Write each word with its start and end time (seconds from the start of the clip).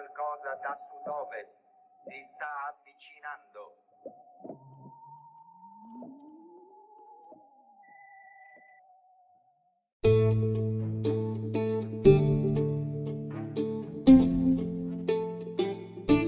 qualcosa 0.00 0.56
da 0.62 0.72
sud-ovest. 0.88 1.52
Si 2.08 2.16
sta 2.32 2.48
avvicinando. 2.72 3.60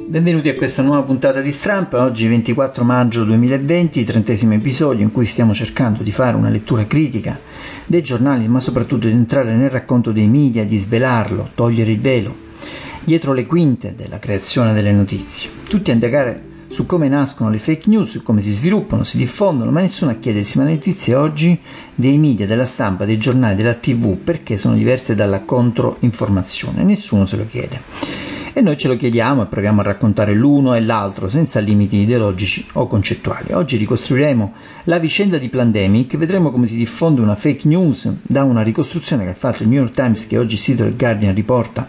Benvenuti 0.06 0.50
a 0.50 0.54
questa 0.54 0.82
nuova 0.82 1.02
puntata 1.04 1.40
di 1.40 1.50
Strampa, 1.50 2.02
oggi 2.02 2.28
24 2.28 2.84
maggio 2.84 3.24
2020, 3.24 4.04
trentesimo 4.04 4.52
episodio 4.52 5.02
in 5.02 5.10
cui 5.10 5.24
stiamo 5.24 5.54
cercando 5.54 6.02
di 6.02 6.12
fare 6.12 6.36
una 6.36 6.50
lettura 6.50 6.84
critica 6.84 7.38
dei 7.86 8.02
giornali, 8.02 8.46
ma 8.46 8.60
soprattutto 8.60 9.06
di 9.06 9.14
entrare 9.14 9.54
nel 9.54 9.70
racconto 9.70 10.12
dei 10.12 10.28
media, 10.28 10.66
di 10.66 10.76
svelarlo, 10.76 11.48
togliere 11.54 11.92
il 11.92 12.00
velo, 12.00 12.50
dietro 13.04 13.32
le 13.32 13.46
quinte 13.46 13.94
della 13.94 14.18
creazione 14.18 14.72
delle 14.72 14.92
notizie. 14.92 15.50
Tutti 15.68 15.90
a 15.90 15.94
indagare 15.94 16.50
su 16.68 16.86
come 16.86 17.08
nascono 17.08 17.50
le 17.50 17.58
fake 17.58 17.88
news, 17.88 18.10
su 18.10 18.22
come 18.22 18.40
si 18.40 18.50
sviluppano, 18.50 19.04
si 19.04 19.16
diffondono, 19.16 19.70
ma 19.70 19.80
nessuno 19.80 20.10
a 20.10 20.14
chiedersi 20.14 20.58
ma 20.58 20.64
le 20.64 20.74
notizie 20.74 21.14
oggi 21.14 21.58
dei 21.94 22.16
media, 22.16 22.46
della 22.46 22.64
stampa, 22.64 23.04
dei 23.04 23.18
giornali, 23.18 23.56
della 23.56 23.74
tv, 23.74 24.16
perché 24.16 24.56
sono 24.56 24.74
diverse 24.74 25.14
dalla 25.14 25.40
controinformazione? 25.40 26.82
Nessuno 26.82 27.26
se 27.26 27.36
lo 27.36 27.46
chiede 27.46 28.31
e 28.54 28.60
noi 28.60 28.76
ce 28.76 28.88
lo 28.88 28.96
chiediamo 28.96 29.42
e 29.42 29.46
proviamo 29.46 29.80
a 29.80 29.84
raccontare 29.84 30.34
l'uno 30.34 30.74
e 30.74 30.80
l'altro 30.80 31.28
senza 31.28 31.60
limiti 31.60 31.96
ideologici 31.96 32.66
o 32.72 32.86
concettuali. 32.86 33.52
Oggi 33.52 33.76
ricostruiremo 33.76 34.52
la 34.84 34.98
vicenda 34.98 35.38
di 35.38 35.48
Plandemic, 35.48 36.16
vedremo 36.16 36.50
come 36.50 36.66
si 36.66 36.76
diffonde 36.76 37.20
una 37.20 37.34
fake 37.34 37.66
news 37.66 38.14
da 38.22 38.44
una 38.44 38.62
ricostruzione 38.62 39.24
che 39.24 39.30
ha 39.30 39.34
fatto 39.34 39.62
il 39.62 39.70
New 39.70 39.80
York 39.80 39.94
Times 39.94 40.26
che 40.26 40.36
oggi 40.36 40.54
il 40.54 40.60
sito 40.60 40.82
del 40.82 40.96
Guardian 40.96 41.34
riporta 41.34 41.88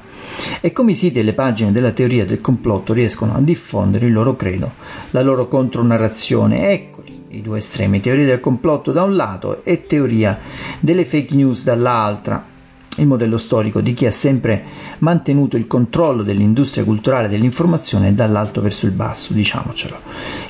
e 0.61 0.71
come 0.71 0.91
i 0.91 0.95
siti 0.95 1.19
e 1.19 1.23
le 1.23 1.33
pagine 1.33 1.71
della 1.71 1.91
teoria 1.91 2.25
del 2.25 2.39
complotto 2.39 2.93
riescono 2.93 3.35
a 3.35 3.41
diffondere 3.41 4.05
il 4.05 4.13
loro 4.13 4.35
credo, 4.35 4.71
la 5.11 5.21
loro 5.21 5.47
contronarrazione. 5.47 6.71
Eccoli 6.71 7.21
i 7.33 7.41
due 7.41 7.57
estremi, 7.57 7.99
teoria 7.99 8.25
del 8.25 8.39
complotto 8.39 8.91
da 8.91 9.01
un 9.01 9.15
lato 9.15 9.63
e 9.63 9.85
teoria 9.87 10.39
delle 10.79 11.03
fake 11.03 11.33
news 11.33 11.63
dall'altra 11.63 12.51
il 12.97 13.07
modello 13.07 13.37
storico 13.37 13.81
di 13.81 13.93
chi 13.93 14.05
ha 14.05 14.11
sempre 14.11 14.63
mantenuto 14.99 15.57
il 15.57 15.67
controllo 15.67 16.21
dell'industria 16.21 16.83
culturale 16.83 17.27
dell'informazione 17.27 18.13
dall'alto 18.13 18.61
verso 18.61 18.85
il 18.85 18.91
basso, 18.91 19.33
diciamocelo. 19.33 19.95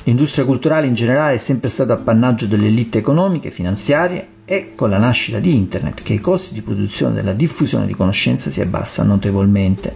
L'industria 0.04 0.44
culturale 0.44 0.86
in 0.86 0.94
generale 0.94 1.36
è 1.36 1.38
sempre 1.38 1.68
stata 1.70 1.94
appannaggio 1.94 2.46
delle 2.46 2.66
elite 2.66 2.98
economiche, 2.98 3.50
finanziarie 3.50 4.28
e 4.46 4.72
con 4.74 4.90
la 4.90 4.98
nascita 4.98 5.38
di 5.38 5.56
Internet 5.56 6.02
che 6.02 6.12
i 6.12 6.20
costi 6.20 6.52
di 6.52 6.60
produzione 6.60 7.14
della 7.14 7.32
diffusione 7.32 7.86
di 7.86 7.94
conoscenza 7.94 8.50
si 8.50 8.60
abbassano 8.60 9.14
notevolmente. 9.14 9.94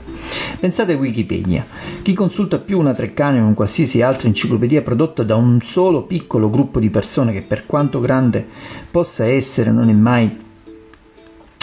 Pensate 0.58 0.94
a 0.94 0.96
Wikipedia. 0.96 1.66
Chi 2.00 2.14
consulta 2.14 2.58
più 2.58 2.78
una 2.78 2.94
Treccani 2.94 3.41
o 3.41 3.44
un 3.44 3.52
qualsiasi 3.52 4.00
altra 4.00 4.28
enciclopedia 4.28 4.80
prodotta 4.80 5.22
da 5.22 5.36
un 5.36 5.60
solo 5.60 6.04
piccolo 6.04 6.48
gruppo 6.48 6.80
di 6.80 6.88
persone 6.88 7.32
che 7.32 7.42
per 7.42 7.66
quanto 7.66 8.00
grande 8.00 8.46
possa 8.91 9.26
essere 9.26 9.70
non 9.70 9.91
è 9.91 9.92
mai 9.92 10.46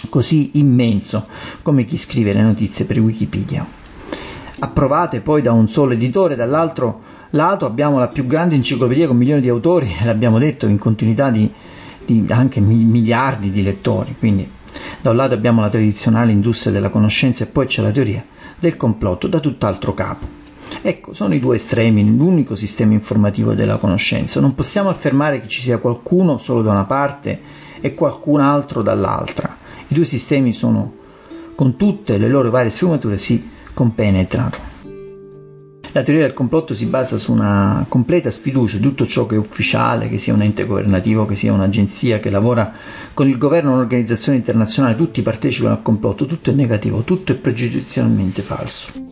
così 0.10 0.52
immenso 0.54 1.28
come 1.62 1.86
chi 1.86 1.98
scrive 1.98 2.34
le 2.34 2.42
notizie 2.42 2.86
per 2.86 3.00
Wikipedia. 3.00 3.66
Approvate 4.60 5.22
poi 5.22 5.42
da 5.42 5.52
un 5.52 5.68
solo 5.68 5.94
editore, 5.94 6.36
dall'altro 6.36 7.02
lato 7.32 7.66
abbiamo 7.66 8.00
la 8.00 8.08
più 8.08 8.26
grande 8.26 8.56
enciclopedia 8.56 9.08
con 9.08 9.18
milioni 9.18 9.42
di 9.42 9.50
autori, 9.50 9.94
l'abbiamo 10.04 10.40
detto 10.40 10.68
in 10.68 10.78
continuità 10.78 11.30
di, 11.30 11.52
di 12.06 12.26
anche 12.30 12.60
miliardi 12.60 13.52
di 13.52 13.64
lettori, 13.64 14.16
quindi 14.18 14.50
da 15.02 15.10
un 15.12 15.16
lato 15.16 15.34
abbiamo 15.34 15.62
la 15.62 15.70
tradizionale 15.70 16.32
industria 16.32 16.74
della 16.74 16.90
conoscenza 16.90 17.44
e 17.44 17.48
poi 17.48 17.66
c'è 17.66 17.82
la 17.82 17.92
teoria 17.92 18.24
del 18.58 18.78
complotto 18.78 19.28
da 19.28 19.40
tutt'altro 19.40 19.94
capo. 19.94 20.44
Ecco, 20.82 21.14
sono 21.14 21.34
i 21.34 21.40
due 21.40 21.56
estremi 21.56 22.04
nell'unico 22.04 22.56
sistema 22.56 22.94
informativo 22.94 23.54
della 23.54 23.78
conoscenza. 23.78 24.40
Non 24.40 24.56
possiamo 24.56 24.90
affermare 24.90 25.40
che 25.40 25.48
ci 25.48 25.62
sia 25.62 25.78
qualcuno 25.78 26.38
solo 26.38 26.62
da 26.62 26.72
una 26.72 26.86
parte 26.86 27.40
e 27.80 27.94
qualcun 27.94 28.40
altro 28.40 28.82
dall'altra. 28.82 29.64
I 29.96 30.00
due 30.00 30.08
sistemi 30.08 30.52
sono, 30.52 30.94
con 31.56 31.78
tutte 31.78 32.18
le 32.18 32.28
loro 32.28 32.50
varie 32.50 32.70
sfumature, 32.70 33.18
si 33.18 33.50
compenetrano. 33.74 34.52
La 35.94 36.02
teoria 36.02 36.24
del 36.24 36.34
complotto 36.34 36.74
si 36.74 36.88
basa 36.88 37.18
su 37.18 37.32
una 37.32 37.86
completa 37.88 38.30
sfiducia 38.30 38.76
di 38.76 38.84
tutto 38.84 39.08
ciò 39.08 39.26
che 39.26 39.36
è 39.36 39.38
ufficiale, 39.38 40.10
che 40.10 40.18
sia 40.18 40.34
un 40.34 40.42
ente 40.42 40.66
governativo, 40.66 41.26
che 41.26 41.38
sia 41.38 41.54
un'agenzia 41.54 42.20
che 42.20 42.30
lavora 42.30 42.74
con 43.14 43.30
il 43.30 43.38
governo 43.38 43.72
un'organizzazione 43.72 44.38
internazionale, 44.38 44.98
tutti 44.98 45.22
partecipano 45.22 45.76
al 45.76 45.82
complotto, 45.82 46.26
tutto 46.26 46.50
è 46.50 46.54
negativo, 46.54 47.04
tutto 47.04 47.32
è 47.32 47.36
pregiudizialmente 47.36 48.42
falso 48.42 49.05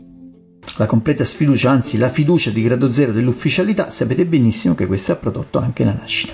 la 0.77 0.85
completa 0.85 1.23
sfiducia, 1.23 1.69
anzi 1.69 1.97
la 1.97 2.09
fiducia 2.09 2.49
di 2.49 2.61
grado 2.61 2.91
zero 2.91 3.11
dell'ufficialità, 3.11 3.91
sapete 3.91 4.25
benissimo 4.25 4.75
che 4.75 4.87
questo 4.87 5.11
ha 5.11 5.15
prodotto 5.15 5.59
anche 5.59 5.83
la 5.83 5.93
nascita 5.93 6.33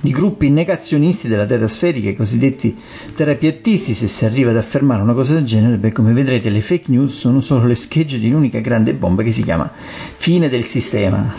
di 0.00 0.10
gruppi 0.10 0.50
negazionisti 0.50 1.28
della 1.28 1.46
terra 1.46 1.68
sferica, 1.68 2.08
i 2.08 2.16
cosiddetti 2.16 2.76
terapiattisti. 3.14 3.94
Se 3.94 4.06
si 4.06 4.24
arriva 4.24 4.50
ad 4.50 4.56
affermare 4.56 5.02
una 5.02 5.14
cosa 5.14 5.34
del 5.34 5.44
genere, 5.44 5.76
beh, 5.76 5.92
come 5.92 6.12
vedrete, 6.12 6.50
le 6.50 6.60
fake 6.60 6.90
news 6.90 7.14
sono 7.14 7.40
solo 7.40 7.66
le 7.66 7.74
schegge 7.74 8.18
di 8.18 8.28
un'unica 8.28 8.60
grande 8.60 8.94
bomba 8.94 9.22
che 9.22 9.32
si 9.32 9.42
chiama 9.42 9.70
fine 10.16 10.48
del 10.48 10.64
sistema. 10.64 11.34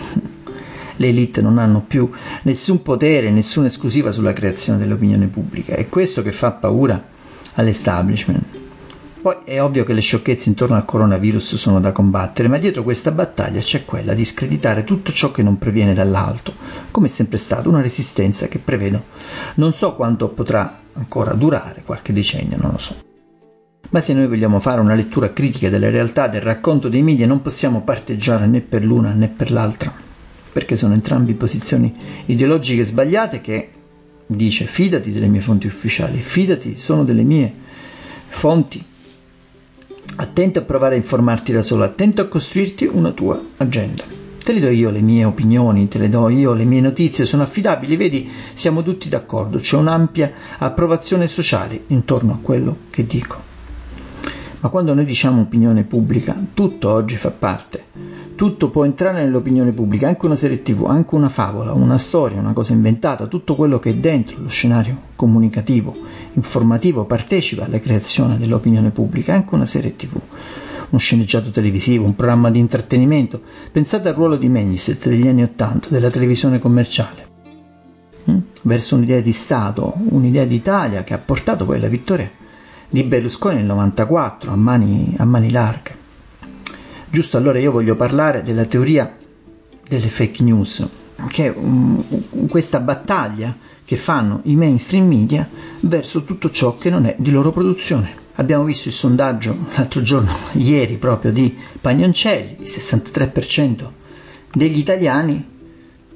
Le 0.99 1.07
elite 1.07 1.41
non 1.41 1.59
hanno 1.59 1.83
più 1.85 2.09
nessun 2.43 2.81
potere, 2.81 3.29
nessuna 3.29 3.67
esclusiva 3.67 4.11
sulla 4.11 4.33
creazione 4.33 4.79
dell'opinione 4.79 5.27
pubblica. 5.27 5.75
È 5.75 5.87
questo 5.87 6.23
che 6.23 6.31
fa 6.31 6.51
paura 6.51 7.01
all'establishment. 7.53 8.65
Poi 9.27 9.39
è 9.43 9.61
ovvio 9.61 9.83
che 9.83 9.91
le 9.91 9.99
sciocchezze 9.99 10.47
intorno 10.47 10.77
al 10.77 10.85
coronavirus 10.85 11.55
sono 11.55 11.81
da 11.81 11.91
combattere, 11.91 12.47
ma 12.47 12.57
dietro 12.57 12.83
questa 12.83 13.11
battaglia 13.11 13.59
c'è 13.59 13.83
quella 13.83 14.13
di 14.13 14.23
screditare 14.23 14.85
tutto 14.85 15.11
ciò 15.11 15.31
che 15.31 15.43
non 15.43 15.57
proviene 15.57 15.93
dall'alto, 15.93 16.53
come 16.91 17.07
è 17.07 17.09
sempre 17.09 17.37
stato, 17.37 17.67
una 17.67 17.81
resistenza 17.81 18.47
che 18.47 18.59
prevedo 18.59 19.03
non 19.55 19.73
so 19.73 19.95
quanto 19.95 20.29
potrà 20.29 20.79
ancora 20.93 21.33
durare, 21.33 21.81
qualche 21.83 22.13
decennio, 22.13 22.55
non 22.57 22.71
lo 22.71 22.77
so. 22.77 22.95
Ma 23.89 23.99
se 23.99 24.13
noi 24.13 24.27
vogliamo 24.27 24.61
fare 24.61 24.79
una 24.79 24.93
lettura 24.93 25.33
critica 25.33 25.67
delle 25.67 25.89
realtà 25.89 26.29
del 26.29 26.39
racconto 26.39 26.87
dei 26.87 27.01
media 27.01 27.27
non 27.27 27.41
possiamo 27.41 27.81
parteggiare 27.81 28.47
né 28.47 28.61
per 28.61 28.85
l'una 28.85 29.11
né 29.11 29.27
per 29.27 29.51
l'altra, 29.51 29.91
perché 30.53 30.77
sono 30.77 30.93
entrambi 30.93 31.33
posizioni 31.33 31.93
ideologiche 32.27 32.85
sbagliate 32.85 33.41
che 33.41 33.71
dice 34.25 34.63
fidati 34.63 35.11
delle 35.11 35.27
mie 35.27 35.41
fonti 35.41 35.67
ufficiali, 35.67 36.21
fidati, 36.21 36.77
sono 36.77 37.03
delle 37.03 37.23
mie 37.23 37.53
fonti 38.29 38.95
Attento 40.15 40.59
a 40.59 40.63
provare 40.63 40.95
a 40.95 40.97
informarti 40.97 41.51
da 41.51 41.61
solo, 41.61 41.83
attento 41.83 42.21
a 42.21 42.27
costruirti 42.27 42.85
una 42.85 43.11
tua 43.11 43.39
agenda. 43.57 44.03
Te 44.43 44.53
le 44.53 44.59
do 44.61 44.69
io 44.69 44.89
le 44.89 45.01
mie 45.01 45.25
opinioni, 45.25 45.87
te 45.89 45.99
le 45.99 46.09
do 46.09 46.29
io 46.29 46.53
le 46.53 46.63
mie 46.63 46.79
notizie, 46.79 47.25
sono 47.25 47.43
affidabili, 47.43 47.97
vedi, 47.97 48.29
siamo 48.53 48.81
tutti 48.81 49.09
d'accordo, 49.09 49.57
c'è 49.57 49.75
un'ampia 49.75 50.31
approvazione 50.57 51.27
sociale 51.27 51.83
intorno 51.87 52.31
a 52.31 52.39
quello 52.41 52.77
che 52.89 53.05
dico. 53.05 53.43
Ma 54.61 54.69
quando 54.69 54.93
noi 54.93 55.05
diciamo 55.05 55.41
opinione 55.41 55.83
pubblica, 55.83 56.35
tutto 56.53 56.89
oggi 56.89 57.15
fa 57.15 57.29
parte. 57.29 57.83
Tutto 58.37 58.69
può 58.69 58.85
entrare 58.85 59.23
nell'opinione 59.23 59.71
pubblica, 59.71 60.07
anche 60.07 60.27
una 60.27 60.35
serie 60.35 60.61
tv, 60.61 60.85
anche 60.85 61.15
una 61.15 61.27
favola, 61.27 61.73
una 61.73 61.97
storia, 61.97 62.39
una 62.39 62.53
cosa 62.53 62.71
inventata, 62.71 63.25
tutto 63.25 63.55
quello 63.55 63.79
che 63.79 63.89
è 63.89 63.95
dentro 63.95 64.39
lo 64.39 64.47
scenario 64.47 64.95
comunicativo, 65.15 65.95
informativo, 66.33 67.05
partecipa 67.05 67.65
alla 67.65 67.79
creazione 67.79 68.37
dell'opinione 68.37 68.91
pubblica, 68.91 69.33
anche 69.33 69.55
una 69.55 69.65
serie 69.65 69.95
tv 69.95 70.19
un 70.89 70.99
sceneggiato 70.99 71.49
televisivo, 71.49 72.05
un 72.05 72.15
programma 72.15 72.51
di 72.51 72.59
intrattenimento. 72.59 73.41
Pensate 73.71 74.09
al 74.09 74.13
ruolo 74.13 74.37
di 74.37 74.49
Mediaset 74.49 75.09
degli 75.09 75.27
anni 75.27 75.41
Ottanta, 75.41 75.87
della 75.89 76.11
televisione 76.11 76.59
commerciale, 76.59 77.27
mm? 78.29 78.37
verso 78.61 78.95
un'idea 78.97 79.19
di 79.19 79.33
Stato, 79.33 79.95
un'idea 80.09 80.45
d'Italia 80.45 81.03
che 81.03 81.15
ha 81.15 81.17
portato 81.17 81.65
poi 81.65 81.77
alla 81.77 81.87
vittoria 81.87 82.29
di 82.87 83.01
Berlusconi 83.01 83.55
nel 83.55 83.65
94 83.65 84.51
a 84.51 84.55
mani, 84.55 85.15
a 85.17 85.25
mani 85.25 85.49
larghe. 85.49 85.96
Giusto 87.09 87.37
allora 87.37 87.57
io 87.57 87.71
voglio 87.71 87.95
parlare 87.95 88.43
della 88.43 88.65
teoria 88.65 89.15
delle 89.87 90.09
fake 90.09 90.43
news, 90.43 90.85
che 91.29 91.45
è 91.45 91.53
um, 91.55 92.03
questa 92.49 92.79
battaglia 92.81 93.55
che 93.85 93.95
fanno 93.95 94.41
i 94.43 94.57
mainstream 94.57 95.07
media 95.07 95.47
verso 95.81 96.23
tutto 96.23 96.51
ciò 96.51 96.77
che 96.77 96.89
non 96.89 97.05
è 97.05 97.15
di 97.17 97.31
loro 97.31 97.53
produzione. 97.53 98.25
Abbiamo 98.35 98.65
visto 98.65 98.89
il 98.89 98.93
sondaggio 98.93 99.55
l'altro 99.75 100.01
giorno, 100.01 100.31
ieri 100.59 100.97
proprio, 100.97 101.31
di 101.31 101.57
Pagnoncelli, 101.79 102.57
il 102.59 102.67
63% 102.67 103.87
degli 104.51 104.77
italiani 104.77 105.45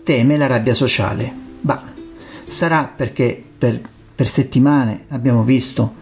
teme 0.03 0.35
la 0.35 0.47
rabbia 0.47 0.73
sociale. 0.73 1.33
Bah, 1.61 1.83
sarà 2.45 2.91
perché 2.93 3.41
per, 3.57 3.79
per 4.13 4.27
settimane 4.27 5.05
abbiamo 5.07 5.43
visto 5.43 5.99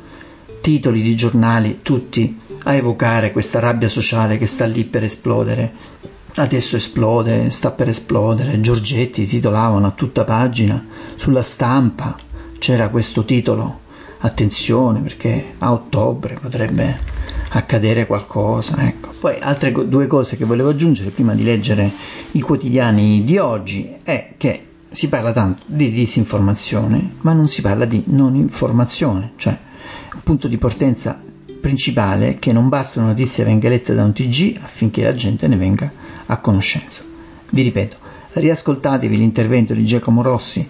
titoli 0.61 1.03
di 1.03 1.15
giornali 1.15 1.79
tutti 1.83 2.37
a 2.69 2.75
evocare 2.75 3.31
questa 3.31 3.59
rabbia 3.59 3.89
sociale 3.89 4.37
che 4.37 4.45
sta 4.45 4.65
lì 4.65 4.83
per 4.83 5.03
esplodere. 5.03 5.73
Adesso 6.35 6.75
esplode, 6.75 7.49
sta 7.49 7.71
per 7.71 7.89
esplodere. 7.89 8.61
Giorgetti 8.61 9.25
titolavano 9.25 9.87
a 9.87 9.91
tutta 9.91 10.23
pagina 10.23 10.85
sulla 11.15 11.41
stampa 11.41 12.15
c'era 12.59 12.89
questo 12.89 13.25
titolo. 13.25 13.87
Attenzione 14.19 14.99
perché 14.99 15.53
a 15.57 15.71
ottobre 15.71 16.37
potrebbe 16.39 16.99
accadere 17.49 18.05
qualcosa. 18.05 18.85
Ecco. 18.85 19.13
Poi 19.19 19.37
altre 19.39 19.71
due 19.71 20.05
cose 20.05 20.37
che 20.37 20.45
volevo 20.45 20.69
aggiungere 20.69 21.09
prima 21.09 21.33
di 21.33 21.43
leggere 21.43 21.91
i 22.33 22.41
quotidiani 22.41 23.23
di 23.23 23.39
oggi 23.39 23.95
è 24.03 24.35
che 24.37 24.65
si 24.91 25.09
parla 25.09 25.31
tanto 25.31 25.63
di 25.65 25.91
disinformazione, 25.91 27.13
ma 27.21 27.33
non 27.33 27.47
si 27.47 27.61
parla 27.61 27.85
di 27.85 28.03
non 28.07 28.35
informazione, 28.35 29.31
cioè 29.37 29.57
un 30.13 30.21
punto 30.23 30.47
di 30.47 30.57
partenza 30.57 31.19
principale 31.59 32.29
è 32.29 32.39
che 32.39 32.51
non 32.51 32.69
basta 32.69 32.99
una 32.99 33.09
notizia 33.09 33.43
venga 33.43 33.69
letta 33.69 33.93
da 33.93 34.03
un 34.03 34.13
TG 34.13 34.59
affinché 34.61 35.03
la 35.03 35.13
gente 35.13 35.47
ne 35.47 35.55
venga 35.55 35.91
a 36.25 36.37
conoscenza. 36.37 37.03
Vi 37.49 37.61
ripeto, 37.61 37.97
riascoltatevi 38.33 39.17
l'intervento 39.17 39.73
di 39.73 39.85
Giacomo 39.85 40.21
Rossi 40.21 40.67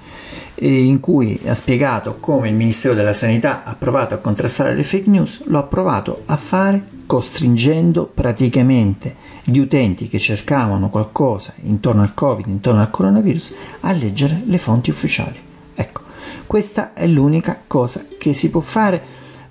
eh, 0.55 0.83
in 0.83 0.99
cui 0.99 1.39
ha 1.45 1.55
spiegato 1.55 2.17
come 2.19 2.49
il 2.49 2.55
Ministero 2.55 2.93
della 2.93 3.13
Sanità 3.13 3.63
ha 3.63 3.75
provato 3.75 4.13
a 4.13 4.17
contrastare 4.17 4.75
le 4.75 4.83
fake 4.83 5.09
news, 5.09 5.41
lo 5.45 5.57
ha 5.57 5.63
provato 5.63 6.23
a 6.25 6.35
fare 6.35 6.97
costringendo 7.05 8.05
praticamente 8.05 9.15
gli 9.43 9.57
utenti 9.57 10.07
che 10.07 10.19
cercavano 10.19 10.89
qualcosa 10.89 11.53
intorno 11.63 12.01
al 12.03 12.13
Covid, 12.13 12.45
intorno 12.45 12.81
al 12.81 12.91
coronavirus, 12.91 13.55
a 13.81 13.91
leggere 13.93 14.43
le 14.45 14.57
fonti 14.57 14.91
ufficiali. 14.91 15.39
Ecco, 15.73 16.01
questa 16.45 16.93
è 16.93 17.07
l'unica 17.07 17.61
cosa 17.65 18.05
che 18.17 18.33
si 18.33 18.49
può 18.49 18.61
fare, 18.61 19.01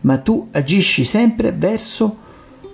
ma 0.00 0.18
tu 0.18 0.48
agisci 0.52 1.04
sempre 1.04 1.52
verso 1.52 2.26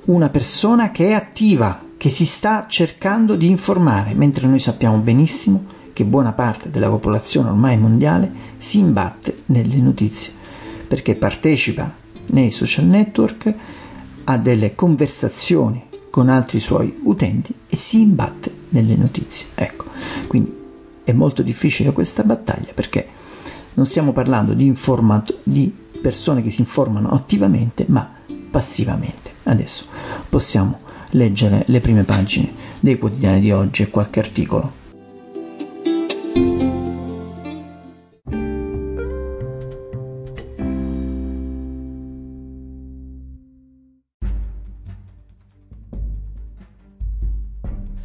una 0.06 0.28
persona 0.28 0.90
che 0.90 1.08
è 1.08 1.12
attiva, 1.12 1.80
che 1.96 2.10
si 2.10 2.26
sta 2.26 2.66
cercando 2.68 3.36
di 3.36 3.48
informare, 3.48 4.12
mentre 4.14 4.46
noi 4.46 4.58
sappiamo 4.58 4.98
benissimo 4.98 5.64
che 5.92 6.04
buona 6.04 6.32
parte 6.32 6.70
della 6.70 6.88
popolazione 6.88 7.48
ormai 7.48 7.78
mondiale 7.78 8.30
si 8.58 8.80
imbatte 8.80 9.42
nelle 9.46 9.76
notizie, 9.76 10.32
perché 10.86 11.14
partecipa 11.14 11.90
nei 12.26 12.50
social 12.50 12.84
network 12.86 13.54
a 14.24 14.36
delle 14.36 14.74
conversazioni 14.74 15.82
con 16.10 16.28
altri 16.28 16.60
suoi 16.60 17.00
utenti 17.04 17.54
e 17.68 17.76
si 17.76 18.00
imbatte 18.00 18.52
nelle 18.70 18.96
notizie. 18.96 19.46
Ecco, 19.54 19.86
quindi 20.26 20.52
è 21.04 21.12
molto 21.12 21.42
difficile 21.42 21.92
questa 21.92 22.22
battaglia 22.22 22.72
perché 22.74 23.06
non 23.74 23.86
stiamo 23.86 24.12
parlando 24.12 24.52
di, 24.52 24.64
informat- 24.66 25.38
di 25.42 25.72
persone 26.04 26.42
che 26.42 26.50
si 26.50 26.60
informano 26.60 27.12
attivamente 27.12 27.86
ma 27.88 28.06
passivamente. 28.50 29.32
Adesso 29.44 29.86
possiamo 30.28 30.80
leggere 31.12 31.64
le 31.68 31.80
prime 31.80 32.02
pagine 32.02 32.52
dei 32.78 32.98
quotidiani 32.98 33.40
di 33.40 33.50
oggi 33.50 33.80
e 33.80 33.88
qualche 33.88 34.20
articolo. 34.20 34.82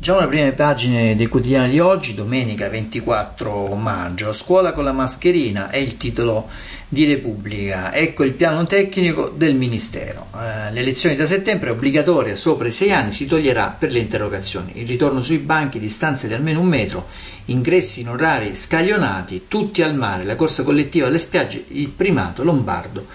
Leggiamo 0.09 0.27
le 0.27 0.35
prime 0.35 0.51
pagine 0.53 1.15
dei 1.15 1.27
quotidiani 1.27 1.69
di 1.69 1.79
oggi, 1.79 2.15
domenica 2.15 2.67
24 2.67 3.75
maggio. 3.75 4.33
Scuola 4.33 4.71
con 4.71 4.83
la 4.83 4.91
mascherina 4.91 5.69
è 5.69 5.77
il 5.77 5.97
titolo 5.97 6.49
di 6.87 7.05
Repubblica. 7.05 7.93
Ecco 7.93 8.23
il 8.23 8.31
piano 8.31 8.65
tecnico 8.65 9.29
del 9.29 9.53
Ministero. 9.53 10.25
Eh, 10.33 10.71
le 10.71 10.81
lezioni 10.81 11.15
da 11.15 11.27
settembre 11.27 11.69
obbligatorie 11.69 12.37
sopra 12.37 12.67
i 12.67 12.71
6 12.71 12.91
anni 12.91 13.11
si 13.11 13.27
toglierà 13.27 13.75
per 13.77 13.91
le 13.91 13.99
interrogazioni. 13.99 14.79
Il 14.79 14.87
ritorno 14.87 15.21
sui 15.21 15.37
banchi, 15.37 15.77
distanze 15.77 16.27
di 16.27 16.33
almeno 16.33 16.61
un 16.61 16.67
metro, 16.69 17.05
ingressi 17.45 18.01
in 18.01 18.09
orari 18.09 18.55
scaglionati, 18.55 19.45
tutti 19.47 19.83
al 19.83 19.93
mare, 19.93 20.23
la 20.23 20.35
corsa 20.35 20.63
collettiva 20.63 21.05
alle 21.05 21.19
spiagge, 21.19 21.65
il 21.67 21.89
primato 21.89 22.43
lombardo 22.43 23.05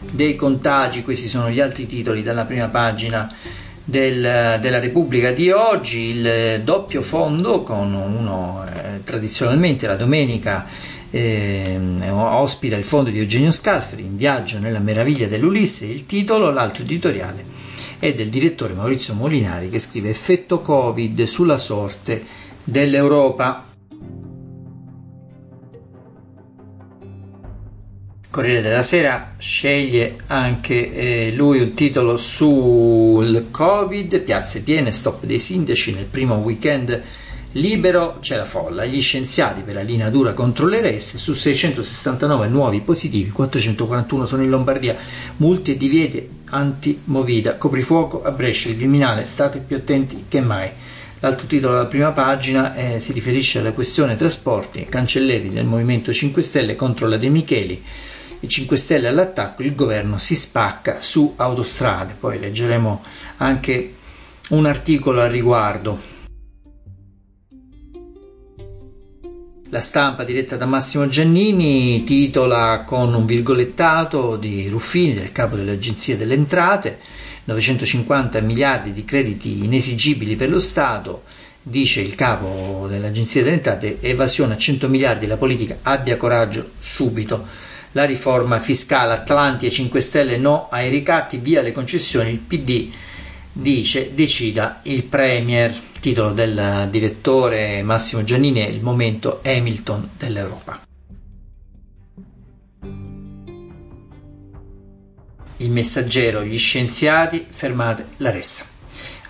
dei 0.00 0.34
contagi. 0.34 1.04
Questi 1.04 1.28
sono 1.28 1.48
gli 1.48 1.60
altri 1.60 1.86
titoli 1.86 2.24
dalla 2.24 2.44
prima 2.44 2.66
pagina 2.66 3.32
del, 3.90 4.58
della 4.60 4.78
Repubblica 4.78 5.32
di 5.32 5.50
oggi, 5.50 6.16
il 6.16 6.62
doppio 6.62 7.02
fondo 7.02 7.62
con 7.62 7.92
uno 7.92 8.64
eh, 8.64 9.02
tradizionalmente 9.02 9.88
la 9.88 9.96
domenica 9.96 10.64
eh, 11.10 11.76
ospita 12.08 12.76
il 12.76 12.84
fondo 12.84 13.10
di 13.10 13.18
Eugenio 13.18 13.50
Scalfari 13.50 14.02
in 14.02 14.16
viaggio 14.16 14.60
nella 14.60 14.78
meraviglia 14.78 15.26
dell'Ulisse, 15.26 15.86
il 15.86 16.06
titolo, 16.06 16.50
l'altro 16.50 16.84
editoriale 16.84 17.44
è 17.98 18.14
del 18.14 18.28
direttore 18.28 18.72
Maurizio 18.72 19.12
Molinari 19.12 19.68
che 19.68 19.78
scrive 19.78 20.08
effetto 20.08 20.60
Covid 20.60 21.24
sulla 21.24 21.58
sorte 21.58 22.24
dell'Europa. 22.64 23.69
Corriere 28.30 28.62
della 28.62 28.82
Sera 28.82 29.34
sceglie 29.38 30.18
anche 30.28 30.94
eh, 30.94 31.32
lui 31.34 31.60
un 31.60 31.74
titolo 31.74 32.16
sul 32.16 33.48
Covid, 33.50 34.20
piazze 34.20 34.62
piene, 34.62 34.92
stop 34.92 35.24
dei 35.24 35.40
sindaci 35.40 35.92
nel 35.92 36.04
primo 36.04 36.36
weekend 36.36 37.02
libero 37.52 38.18
c'è 38.20 38.36
la 38.36 38.44
folla, 38.44 38.84
gli 38.84 39.00
scienziati 39.00 39.62
per 39.62 39.74
la 39.74 39.82
linea 39.82 40.10
dura 40.10 40.32
contro 40.32 40.66
le 40.66 40.80
reste, 40.80 41.18
su 41.18 41.32
669 41.32 42.46
nuovi 42.46 42.80
positivi, 42.80 43.30
441 43.30 44.26
sono 44.26 44.44
in 44.44 44.50
Lombardia, 44.50 44.96
multe 45.38 45.72
e 45.72 45.76
divieti 45.76 46.28
anti-movida, 46.50 47.56
coprifuoco 47.56 48.22
a 48.22 48.30
Brescia, 48.30 48.68
il 48.68 48.76
Viminale, 48.76 49.24
state 49.24 49.58
più 49.58 49.74
attenti 49.74 50.26
che 50.28 50.40
mai. 50.40 50.70
L'altro 51.18 51.48
titolo 51.48 51.74
della 51.74 51.86
prima 51.86 52.12
pagina 52.12 52.74
eh, 52.74 53.00
si 53.00 53.12
riferisce 53.12 53.58
alla 53.58 53.72
questione 53.72 54.14
trasporti, 54.14 54.86
cancelleri 54.88 55.50
del 55.50 55.66
Movimento 55.66 56.12
5 56.12 56.42
Stelle 56.42 56.76
contro 56.76 57.08
la 57.08 57.16
De 57.16 57.28
Micheli, 57.28 57.82
i 58.40 58.48
5 58.48 58.76
Stelle 58.76 59.08
all'attacco, 59.08 59.62
il 59.62 59.74
governo 59.74 60.18
si 60.18 60.34
spacca 60.34 61.00
su 61.00 61.34
autostrade. 61.36 62.14
Poi 62.18 62.38
leggeremo 62.38 63.04
anche 63.38 63.94
un 64.50 64.66
articolo 64.66 65.20
al 65.20 65.30
riguardo. 65.30 66.18
La 69.72 69.80
stampa 69.80 70.24
diretta 70.24 70.56
da 70.56 70.66
Massimo 70.66 71.06
Giannini 71.08 72.02
titola 72.02 72.82
con 72.84 73.14
un 73.14 73.24
virgolettato 73.24 74.36
di 74.36 74.66
Ruffini, 74.68 75.14
del 75.14 75.30
capo 75.30 75.54
dell'Agenzia 75.54 76.16
delle 76.16 76.34
Entrate, 76.34 76.98
950 77.44 78.40
miliardi 78.40 78.92
di 78.92 79.04
crediti 79.04 79.64
inesigibili 79.64 80.34
per 80.34 80.50
lo 80.50 80.58
Stato, 80.58 81.22
dice 81.62 82.00
il 82.00 82.16
capo 82.16 82.86
dell'Agenzia 82.88 83.44
delle 83.44 83.56
Entrate, 83.56 84.00
evasione 84.00 84.54
a 84.54 84.56
100 84.56 84.88
miliardi, 84.88 85.28
la 85.28 85.36
politica 85.36 85.78
abbia 85.82 86.16
coraggio 86.16 86.70
subito 86.76 87.68
la 87.92 88.04
riforma 88.04 88.58
fiscale, 88.58 89.14
Atlanti 89.14 89.66
e 89.66 89.70
5 89.70 90.00
Stelle 90.00 90.36
no 90.36 90.68
ai 90.70 90.88
ricatti, 90.88 91.38
via 91.38 91.60
le 91.60 91.72
concessioni, 91.72 92.30
il 92.30 92.38
PD 92.38 92.90
dice 93.52 94.14
decida 94.14 94.80
il 94.84 95.04
Premier, 95.04 95.72
titolo 96.00 96.32
del 96.32 96.88
direttore 96.90 97.82
Massimo 97.82 98.24
Giannini 98.24 98.66
il 98.68 98.80
momento 98.80 99.40
Hamilton 99.44 100.10
dell'Europa. 100.16 100.80
Il 105.58 105.70
messaggero, 105.70 106.42
gli 106.42 106.56
scienziati, 106.56 107.44
fermate 107.46 108.06
la 108.18 108.30
ressa. 108.30 108.79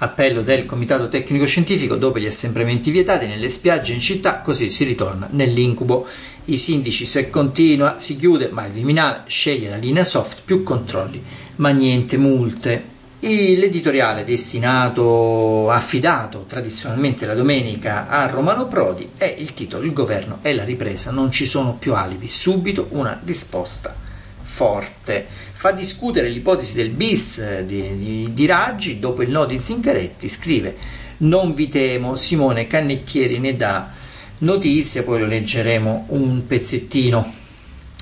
Appello 0.02 0.40
del 0.40 0.64
Comitato 0.64 1.11
Tecnico 1.11 1.45
Scientifico 1.45 1.95
dopo 1.95 2.19
gli 2.19 2.25
assembramenti 2.25 2.90
vietati 2.90 3.26
nelle 3.26 3.50
spiagge 3.50 3.92
in 3.92 4.00
città, 4.00 4.40
così 4.40 4.71
si 4.71 4.85
ritorna 4.85 5.28
nell'incubo 5.33 6.07
i 6.47 6.57
sindaci 6.57 7.04
se 7.04 7.28
continua 7.28 7.99
si 7.99 8.16
chiude, 8.16 8.49
ma 8.50 8.64
il 8.64 8.73
Viminale 8.73 9.25
sceglie 9.26 9.69
la 9.69 9.76
linea 9.76 10.07
soft, 10.07 10.38
più 10.42 10.62
controlli, 10.62 11.23
ma 11.57 11.69
niente 11.69 12.16
multe. 12.16 12.83
L'editoriale 13.21 14.25
destinato, 14.25 15.71
affidato 15.71 16.47
tradizionalmente 16.49 17.26
la 17.26 17.35
domenica 17.35 18.09
a 18.09 18.25
Romano 18.25 18.69
Prodi 18.69 19.07
è 19.19 19.37
il 19.37 19.52
titolo 19.52 19.85
Il 19.85 19.92
governo 19.92 20.38
e 20.40 20.54
la 20.54 20.64
ripresa, 20.64 21.11
non 21.11 21.30
ci 21.30 21.45
sono 21.45 21.75
più 21.75 21.92
alibi, 21.92 22.26
subito 22.26 22.87
una 22.92 23.21
risposta 23.23 24.09
forte. 24.50 25.26
Fa 25.52 25.73
discutere 25.73 26.28
l'ipotesi 26.28 26.75
del 26.75 26.90
bis 26.90 27.61
di, 27.62 27.97
di, 27.97 28.30
di 28.33 28.47
Raggi 28.47 28.99
dopo 28.99 29.23
il 29.23 29.30
no 29.30 29.45
di 29.45 29.59
Zingaretti, 29.59 30.28
scrive 30.28 30.99
non 31.21 31.52
vi 31.52 31.69
temo, 31.69 32.16
Simone 32.16 32.66
Cannecchieri 32.66 33.38
ne 33.38 33.54
dà 33.57 33.90
notizia, 34.38 35.02
poi 35.02 35.21
lo 35.21 35.26
leggeremo 35.26 36.07
un 36.09 36.47
pezzettino. 36.47 37.35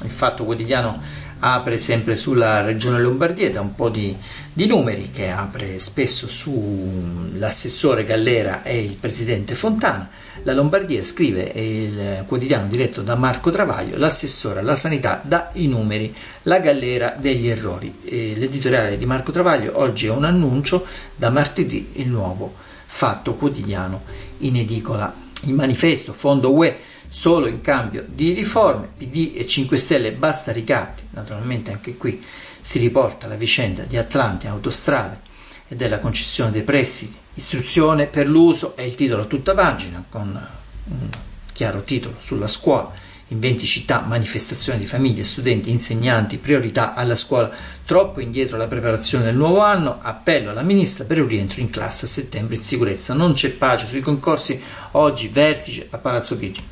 Il 0.05 0.11
Fatto 0.11 0.45
Quotidiano 0.45 1.01
apre 1.41 1.79
sempre 1.79 2.17
sulla 2.17 2.63
regione 2.63 3.01
Lombardia, 3.01 3.51
da 3.51 3.61
un 3.61 3.75
po' 3.75 3.89
di, 3.89 4.15
di 4.53 4.67
numeri 4.67 5.11
che 5.11 5.31
apre 5.31 5.81
spesso 5.81 6.29
sull'assessore 6.29 8.05
Gallera 8.05 8.63
e 8.63 8.85
il 8.85 8.95
presidente 8.95 9.57
Fontana. 9.57 10.09
La 10.43 10.55
Lombardia 10.55 11.03
scrive 11.05 11.43
il 11.55 12.25
quotidiano 12.27 12.69
diretto 12.69 13.03
da 13.03 13.17
Marco 13.17 13.51
Travaglio, 13.51 13.99
l'assessore 13.99 14.61
alla 14.61 14.77
sanità 14.77 15.21
dà 15.23 15.51
i 15.55 15.67
numeri, 15.67 16.15
la 16.43 16.59
Gallera 16.61 17.15
degli 17.19 17.49
errori. 17.49 17.93
L'editoriale 18.05 18.97
di 18.97 19.05
Marco 19.05 19.33
Travaglio 19.33 19.79
oggi 19.79 20.07
è 20.07 20.11
un 20.11 20.25
annuncio, 20.25 20.87
da 21.17 21.31
martedì 21.31 21.91
il 21.95 22.09
nuovo 22.09 22.55
Fatto 22.87 23.35
Quotidiano 23.35 24.03
in 24.39 24.57
edicola 24.57 25.13
il 25.43 25.53
manifesto 25.55 26.13
Fondo 26.13 26.53
UE 26.53 26.79
solo 27.09 27.47
in 27.47 27.61
cambio 27.61 28.05
di 28.07 28.33
riforme, 28.33 28.89
PD 28.97 29.33
e 29.35 29.47
5 29.47 29.77
Stelle 29.77 30.13
basta 30.13 30.53
ricatti, 30.53 31.03
naturalmente 31.11 31.73
anche 31.73 31.97
qui 31.97 32.25
si 32.61 32.79
riporta 32.79 33.27
la 33.27 33.35
vicenda 33.35 33.83
di 33.83 33.97
Atlanti 33.97 34.47
Autostrade 34.47 35.21
e 35.69 35.77
della 35.77 35.99
concessione 35.99 36.51
dei 36.51 36.63
prestiti. 36.63 37.17
Istruzione 37.39 38.07
per 38.07 38.27
l'uso 38.27 38.75
è 38.75 38.83
il 38.83 38.97
titolo 38.97 39.23
a 39.23 39.27
tutta 39.27 39.55
pagina, 39.55 40.03
con 40.09 40.49
un 40.87 41.09
chiaro 41.53 41.83
titolo 41.83 42.17
sulla 42.19 42.49
scuola. 42.49 42.91
In 43.29 43.39
20 43.39 43.65
città 43.65 44.01
manifestazioni 44.01 44.81
di 44.81 44.87
famiglie, 44.87 45.23
studenti, 45.23 45.71
insegnanti, 45.71 46.39
priorità 46.39 46.95
alla 46.95 47.15
scuola, 47.15 47.49
troppo 47.85 48.21
indietro 48.21 48.57
la 48.57 48.67
preparazione 48.67 49.23
del 49.23 49.37
nuovo 49.37 49.61
anno, 49.61 50.01
appello 50.03 50.51
alla 50.51 50.63
ministra 50.63 51.05
per 51.05 51.21
un 51.21 51.29
rientro 51.29 51.61
in 51.61 51.71
classe 51.71 52.07
a 52.07 52.09
settembre 52.09 52.57
in 52.57 52.65
sicurezza. 52.65 53.15
Non 53.15 53.35
c'è 53.35 53.51
pace 53.51 53.87
sui 53.87 54.01
concorsi, 54.01 54.61
oggi 54.93 55.29
vertice 55.29 55.87
a 55.91 55.99
Palazzo 55.99 56.37
Chigi. 56.37 56.67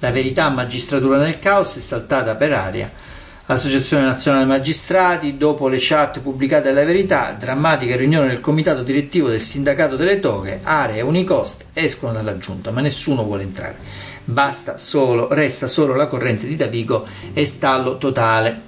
La 0.00 0.10
verità 0.10 0.48
magistratura 0.48 1.18
nel 1.18 1.38
caos 1.38 1.76
è 1.76 1.80
saltata 1.80 2.34
per 2.34 2.52
aria 2.52 2.90
L'Associazione 3.46 4.04
Nazionale 4.04 4.46
Magistrati, 4.46 5.36
dopo 5.36 5.68
le 5.68 5.76
chat 5.78 6.20
pubblicate 6.20 6.70
alla 6.70 6.82
verità, 6.82 7.36
drammatica 7.38 7.94
riunione 7.94 8.28
del 8.28 8.40
comitato 8.40 8.82
direttivo 8.82 9.28
del 9.28 9.42
sindacato 9.42 9.96
delle 9.96 10.18
toghe, 10.18 10.60
Area 10.62 10.96
e 10.96 11.02
Unicost 11.02 11.66
escono 11.74 12.14
dalla 12.14 12.38
giunta, 12.38 12.70
ma 12.70 12.80
nessuno 12.80 13.22
vuole 13.22 13.42
entrare. 13.42 13.76
Basta 14.24 14.78
solo, 14.78 15.28
resta 15.34 15.66
solo 15.66 15.94
la 15.94 16.06
corrente 16.06 16.46
di 16.46 16.56
Davigo 16.56 17.06
e 17.34 17.44
stallo 17.44 17.98
totale. 17.98 18.58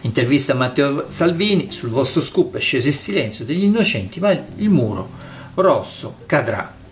Intervista 0.00 0.54
a 0.54 0.56
Matteo 0.56 1.04
Salvini, 1.08 1.70
sul 1.70 1.90
vostro 1.90 2.22
scoop 2.22 2.56
è 2.56 2.60
sceso 2.60 2.88
il 2.88 2.94
silenzio 2.94 3.44
degli 3.44 3.64
innocenti, 3.64 4.18
ma 4.18 4.30
il 4.30 4.70
muro 4.70 5.10
rosso 5.56 6.20
cadrà 6.24 6.83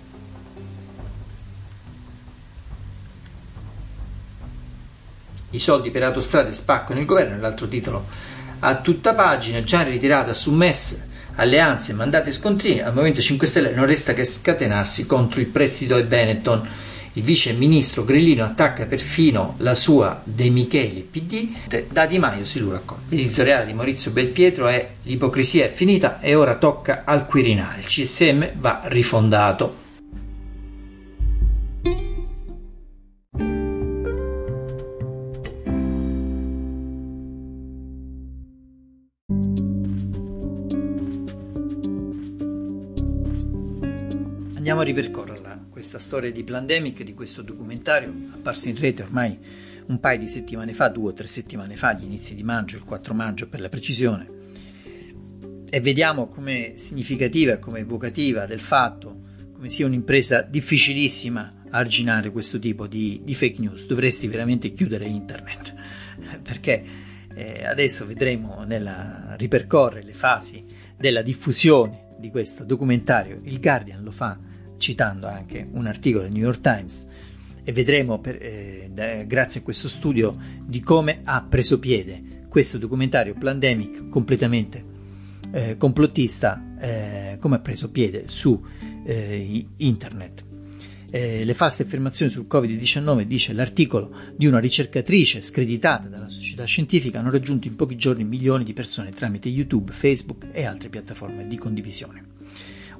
I 5.52 5.58
soldi 5.58 5.90
per 5.90 6.02
autostrade 6.02 6.52
spaccano 6.52 7.00
il 7.00 7.06
governo, 7.06 7.38
l'altro 7.38 7.68
titolo 7.68 8.06
a 8.64 8.76
tutta 8.76 9.14
pagina, 9.14 9.64
già 9.64 9.82
ritirata 9.82 10.34
su 10.34 10.52
MES, 10.52 11.00
alleanze, 11.34 11.94
mandate 11.94 12.30
scontrini, 12.30 12.80
al 12.80 12.92
Movimento 12.92 13.20
5 13.20 13.46
Stelle 13.46 13.74
non 13.74 13.86
resta 13.86 14.14
che 14.14 14.24
scatenarsi 14.24 15.04
contro 15.04 15.40
il 15.40 15.46
prestito 15.46 15.96
e 15.96 16.04
Benetton. 16.04 16.68
Il 17.14 17.24
vice 17.24 17.52
ministro 17.52 18.04
Grillino 18.04 18.44
attacca 18.44 18.86
perfino 18.86 19.56
la 19.58 19.74
sua 19.74 20.20
De 20.24 20.48
Micheli 20.48 21.00
PD, 21.02 21.88
da 21.90 22.06
Di 22.06 22.18
Maio 22.18 22.44
si 22.44 22.60
lo 22.60 22.70
raccoglie. 22.70 23.02
L'editoriale 23.08 23.66
di 23.66 23.74
Maurizio 23.74 24.12
Belpietro 24.12 24.68
è 24.68 24.88
L'ipocrisia 25.02 25.64
è 25.64 25.72
finita 25.72 26.20
e 26.20 26.36
ora 26.36 26.54
tocca 26.54 27.02
al 27.04 27.26
Quirinale. 27.26 27.80
Il 27.80 27.86
CSM 27.86 28.52
va 28.60 28.82
rifondato. 28.84 29.81
A 44.82 44.84
ripercorrerla, 44.84 45.66
questa 45.70 45.98
storia 45.98 46.32
di 46.32 46.42
Plandemic, 46.42 47.04
di 47.04 47.14
questo 47.14 47.42
documentario 47.42 48.12
apparso 48.32 48.68
in 48.68 48.76
rete 48.76 49.02
ormai 49.02 49.38
un 49.86 50.00
paio 50.00 50.18
di 50.18 50.26
settimane 50.26 50.74
fa, 50.74 50.88
due 50.88 51.10
o 51.10 51.12
tre 51.12 51.28
settimane 51.28 51.76
fa, 51.76 51.88
agli 51.88 52.04
inizi 52.04 52.34
di 52.34 52.42
maggio, 52.42 52.76
il 52.76 52.84
4 52.84 53.14
maggio 53.14 53.48
per 53.48 53.60
la 53.60 53.68
precisione, 53.68 54.28
e 55.70 55.80
vediamo 55.80 56.26
come 56.26 56.72
significativa 56.76 57.58
come 57.58 57.80
evocativa 57.80 58.44
del 58.46 58.60
fatto, 58.60 59.20
come 59.52 59.68
sia 59.68 59.86
un'impresa 59.86 60.42
difficilissima 60.42 61.62
arginare 61.70 62.30
questo 62.30 62.58
tipo 62.58 62.86
di, 62.86 63.20
di 63.22 63.34
fake 63.34 63.60
news. 63.60 63.86
Dovresti 63.86 64.26
veramente 64.26 64.72
chiudere 64.72 65.06
internet, 65.06 65.74
perché 66.42 66.84
eh, 67.34 67.64
adesso 67.64 68.04
vedremo 68.04 68.64
nella 68.64 69.34
ripercorrere 69.38 70.04
le 70.04 70.12
fasi 70.12 70.64
della 70.96 71.22
diffusione 71.22 72.16
di 72.18 72.30
questo 72.30 72.64
documentario. 72.64 73.40
Il 73.44 73.60
Guardian 73.60 74.02
lo 74.02 74.10
fa 74.10 74.50
citando 74.82 75.28
anche 75.28 75.66
un 75.70 75.86
articolo 75.86 76.24
del 76.24 76.32
New 76.32 76.42
York 76.42 76.60
Times 76.60 77.08
e 77.62 77.72
vedremo 77.72 78.18
per, 78.18 78.36
eh, 78.40 78.90
da, 78.92 79.22
grazie 79.22 79.60
a 79.60 79.62
questo 79.62 79.86
studio 79.86 80.34
di 80.60 80.80
come 80.80 81.20
ha 81.22 81.40
preso 81.48 81.78
piede 81.78 82.40
questo 82.48 82.78
documentario 82.78 83.34
Plandemic 83.34 84.08
completamente 84.08 84.90
eh, 85.52 85.76
complottista 85.76 86.74
eh, 86.80 87.36
come 87.38 87.56
ha 87.56 87.60
preso 87.60 87.90
piede 87.90 88.24
su 88.26 88.60
eh, 89.04 89.66
internet. 89.76 90.44
Eh, 91.10 91.44
le 91.44 91.54
false 91.54 91.82
affermazioni 91.82 92.32
sul 92.32 92.46
Covid-19, 92.50 93.22
dice 93.22 93.52
l'articolo 93.52 94.10
di 94.34 94.46
una 94.46 94.58
ricercatrice 94.58 95.42
screditata 95.42 96.08
dalla 96.08 96.30
società 96.30 96.64
scientifica, 96.64 97.18
hanno 97.18 97.30
raggiunto 97.30 97.68
in 97.68 97.76
pochi 97.76 97.96
giorni 97.96 98.24
milioni 98.24 98.64
di 98.64 98.72
persone 98.72 99.10
tramite 99.10 99.48
YouTube, 99.48 99.92
Facebook 99.92 100.48
e 100.52 100.64
altre 100.64 100.88
piattaforme 100.88 101.46
di 101.46 101.58
condivisione 101.58 102.40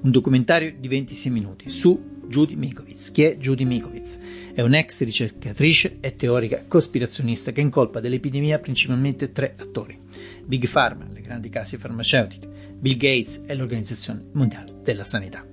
un 0.02 0.10
documentario 0.10 0.74
di 0.78 0.88
26 0.88 1.32
minuti 1.32 1.70
su 1.70 2.20
Judy 2.28 2.54
Mikovits. 2.54 3.10
Chi 3.12 3.22
è 3.22 3.36
Judy 3.36 3.64
Mikovits? 3.64 4.18
È 4.54 4.60
un'ex 4.60 5.02
ricercatrice 5.02 5.98
e 6.00 6.14
teorica 6.14 6.64
cospirazionista 6.66 7.52
che 7.52 7.60
incolpa 7.60 8.00
dell'epidemia 8.00 8.58
principalmente 8.58 9.32
tre 9.32 9.54
attori: 9.58 9.98
Big 10.44 10.68
Pharma, 10.68 11.06
le 11.10 11.20
grandi 11.20 11.48
case 11.48 11.78
farmaceutiche, 11.78 12.48
Bill 12.78 12.96
Gates 12.96 13.42
e 13.46 13.54
l'Organizzazione 13.54 14.24
Mondiale 14.32 14.80
della 14.82 15.04
Sanità. 15.04 15.51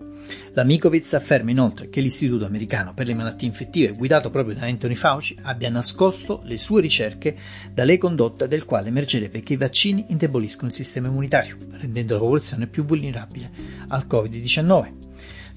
La 0.53 0.63
Mikovits 0.63 1.13
afferma 1.13 1.51
inoltre 1.51 1.89
che 1.89 2.01
l'Istituto 2.01 2.45
americano 2.45 2.93
per 2.93 3.07
le 3.07 3.13
malattie 3.13 3.47
infettive, 3.47 3.93
guidato 3.93 4.29
proprio 4.29 4.55
da 4.55 4.65
Anthony 4.65 4.95
Fauci, 4.95 5.37
abbia 5.43 5.69
nascosto 5.69 6.41
le 6.43 6.57
sue 6.57 6.81
ricerche 6.81 7.37
da 7.71 7.83
lei 7.83 7.97
condotta 7.97 8.47
del 8.47 8.65
quale 8.65 8.89
emergerebbe 8.89 9.41
che 9.41 9.53
i 9.53 9.57
vaccini 9.57 10.05
indeboliscono 10.09 10.67
il 10.67 10.73
sistema 10.73 11.07
immunitario, 11.07 11.57
rendendo 11.71 12.13
la 12.13 12.19
popolazione 12.19 12.67
più 12.67 12.83
vulnerabile 12.83 13.51
al 13.87 14.05
Covid-19. 14.09 15.08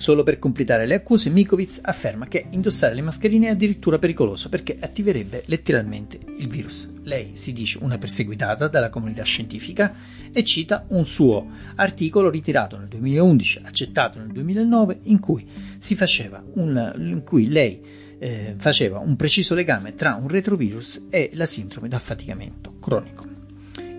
Solo 0.02 0.24
per 0.24 0.40
completare 0.40 0.84
le 0.84 0.96
accuse, 0.96 1.30
Mikovits 1.30 1.78
afferma 1.80 2.26
che 2.26 2.46
indossare 2.50 2.92
le 2.92 3.02
mascherine 3.02 3.46
è 3.46 3.50
addirittura 3.50 4.00
pericoloso 4.00 4.48
perché 4.48 4.76
attiverebbe 4.80 5.44
letteralmente 5.46 6.18
il 6.38 6.48
virus. 6.48 6.88
Lei 7.04 7.36
si 7.36 7.52
dice 7.52 7.78
una 7.80 7.98
perseguitata 7.98 8.66
dalla 8.66 8.90
comunità 8.90 9.22
scientifica 9.22 9.94
e 10.32 10.42
cita 10.42 10.86
un 10.88 11.06
suo 11.06 11.46
articolo 11.76 12.30
ritirato 12.30 12.76
nel 12.78 12.88
2011, 12.88 13.60
accettato 13.62 14.18
nel 14.18 14.32
2009, 14.32 14.98
in 15.04 15.20
cui, 15.20 15.46
un, 16.54 16.94
in 16.98 17.22
cui 17.22 17.46
lei 17.46 17.80
eh, 18.18 18.54
faceva 18.58 18.98
un 18.98 19.14
preciso 19.14 19.54
legame 19.54 19.94
tra 19.94 20.18
un 20.20 20.26
retrovirus 20.26 21.02
e 21.10 21.30
la 21.34 21.46
sindrome 21.46 21.86
d'affaticamento 21.86 22.74
cronico. 22.80 23.24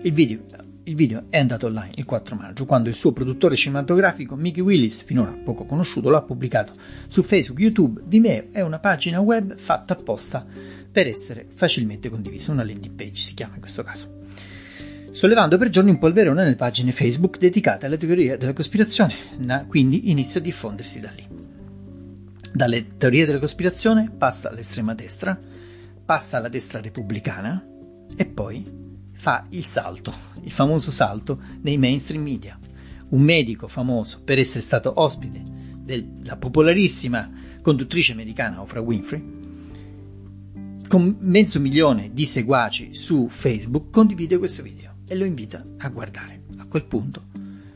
Il 0.02 0.12
video 0.12 0.63
il 0.84 0.94
video 0.94 1.24
è 1.30 1.38
andato 1.38 1.66
online 1.66 1.92
il 1.96 2.04
4 2.04 2.36
maggio, 2.36 2.66
quando 2.66 2.88
il 2.88 2.94
suo 2.94 3.12
produttore 3.12 3.56
cinematografico 3.56 4.36
Mickey 4.36 4.62
Willis, 4.62 5.02
finora 5.02 5.32
poco 5.32 5.64
conosciuto, 5.64 6.10
l'ha 6.10 6.22
pubblicato 6.22 6.72
su 7.08 7.22
Facebook, 7.22 7.60
YouTube, 7.60 8.02
Vimeo 8.04 8.46
è 8.52 8.60
una 8.60 8.78
pagina 8.78 9.20
web 9.20 9.56
fatta 9.56 9.94
apposta 9.94 10.44
per 10.90 11.06
essere 11.06 11.46
facilmente 11.48 12.10
condivisa, 12.10 12.52
una 12.52 12.64
landing 12.64 12.94
page 12.94 13.22
si 13.22 13.34
chiama 13.34 13.54
in 13.54 13.60
questo 13.60 13.82
caso. 13.82 14.22
Sollevando 15.10 15.56
per 15.56 15.68
giorni 15.68 15.90
un 15.90 15.98
polverone 15.98 16.42
nelle 16.42 16.56
pagine 16.56 16.92
Facebook 16.92 17.38
dedicate 17.38 17.86
alle 17.86 17.96
teorie 17.96 18.36
della 18.36 18.52
cospirazione, 18.52 19.14
quindi 19.68 20.10
inizia 20.10 20.40
a 20.40 20.42
diffondersi 20.42 21.00
da 21.00 21.10
lì. 21.14 21.26
Dalle 22.52 22.86
teorie 22.98 23.24
della 23.24 23.38
cospirazione 23.38 24.10
passa 24.16 24.50
all'estrema 24.50 24.94
destra, 24.94 25.38
passa 26.04 26.36
alla 26.36 26.48
destra 26.48 26.80
repubblicana 26.80 27.66
e 28.16 28.26
poi 28.26 28.82
fa 29.14 29.46
il 29.50 29.64
salto, 29.64 30.12
il 30.42 30.50
famoso 30.50 30.90
salto 30.90 31.40
nei 31.62 31.78
mainstream 31.78 32.22
media. 32.22 32.58
Un 33.08 33.22
medico 33.22 33.68
famoso 33.68 34.20
per 34.22 34.38
essere 34.38 34.60
stato 34.60 35.00
ospite 35.00 35.42
della 35.78 36.36
popolarissima 36.36 37.30
conduttrice 37.62 38.12
americana 38.12 38.60
Oprah 38.60 38.80
Winfrey, 38.80 39.22
con 40.88 41.16
mezzo 41.20 41.60
milione 41.60 42.10
di 42.12 42.26
seguaci 42.26 42.94
su 42.94 43.28
Facebook, 43.28 43.90
condivide 43.90 44.38
questo 44.38 44.62
video 44.62 44.96
e 45.06 45.14
lo 45.14 45.24
invita 45.24 45.64
a 45.78 45.88
guardare. 45.88 46.42
A 46.58 46.66
quel 46.66 46.84
punto 46.84 47.26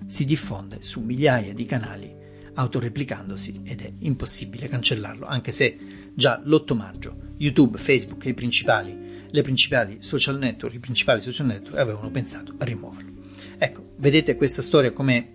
si 0.07 0.25
diffonde 0.25 0.78
su 0.80 1.00
migliaia 1.00 1.54
di 1.54 1.64
canali 1.64 2.14
autoreplicandosi 2.54 3.61
ed 3.62 3.80
è 3.83 3.92
impossibile 4.00 4.68
cancellarlo, 4.68 5.26
anche 5.26 5.52
se 5.52 5.78
già 6.14 6.40
l'8 6.45 6.76
maggio 6.76 7.16
YouTube, 7.38 7.78
Facebook 7.78 8.26
e 8.26 8.30
i 8.30 8.35
principali 8.35 9.07
le 9.30 9.42
principali 9.42 9.99
social 10.00 10.38
network, 10.38 10.75
i 10.75 10.78
principali 10.78 11.20
social 11.20 11.47
network 11.47 11.76
avevano 11.78 12.11
pensato 12.11 12.54
a 12.58 12.64
rimuoverlo. 12.64 13.12
Ecco, 13.58 13.92
vedete 13.97 14.37
questa 14.37 14.62
storia 14.62 14.92
come, 14.92 15.28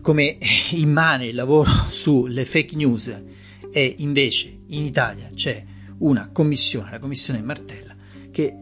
come 0.00 0.38
immane 0.72 1.26
il 1.26 1.34
lavoro 1.34 1.70
sulle 1.90 2.44
fake 2.44 2.76
news 2.76 3.22
e 3.70 3.94
invece 3.98 4.58
in 4.68 4.84
Italia 4.84 5.28
c'è 5.34 5.64
una 5.98 6.28
commissione, 6.32 6.90
la 6.90 6.98
commissione 6.98 7.40
Martella, 7.42 7.94
che 8.30 8.54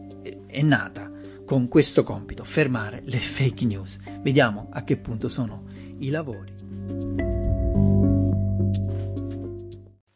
è 0.47 0.61
nata 0.61 1.11
con 1.45 1.67
questo 1.67 2.03
compito, 2.03 2.43
fermare 2.43 3.01
le 3.05 3.19
fake 3.19 3.65
news. 3.65 3.99
Vediamo 4.21 4.69
a 4.71 4.83
che 4.83 4.97
punto 4.97 5.27
sono 5.27 5.65
i 5.99 6.09
lavori. 6.09 7.32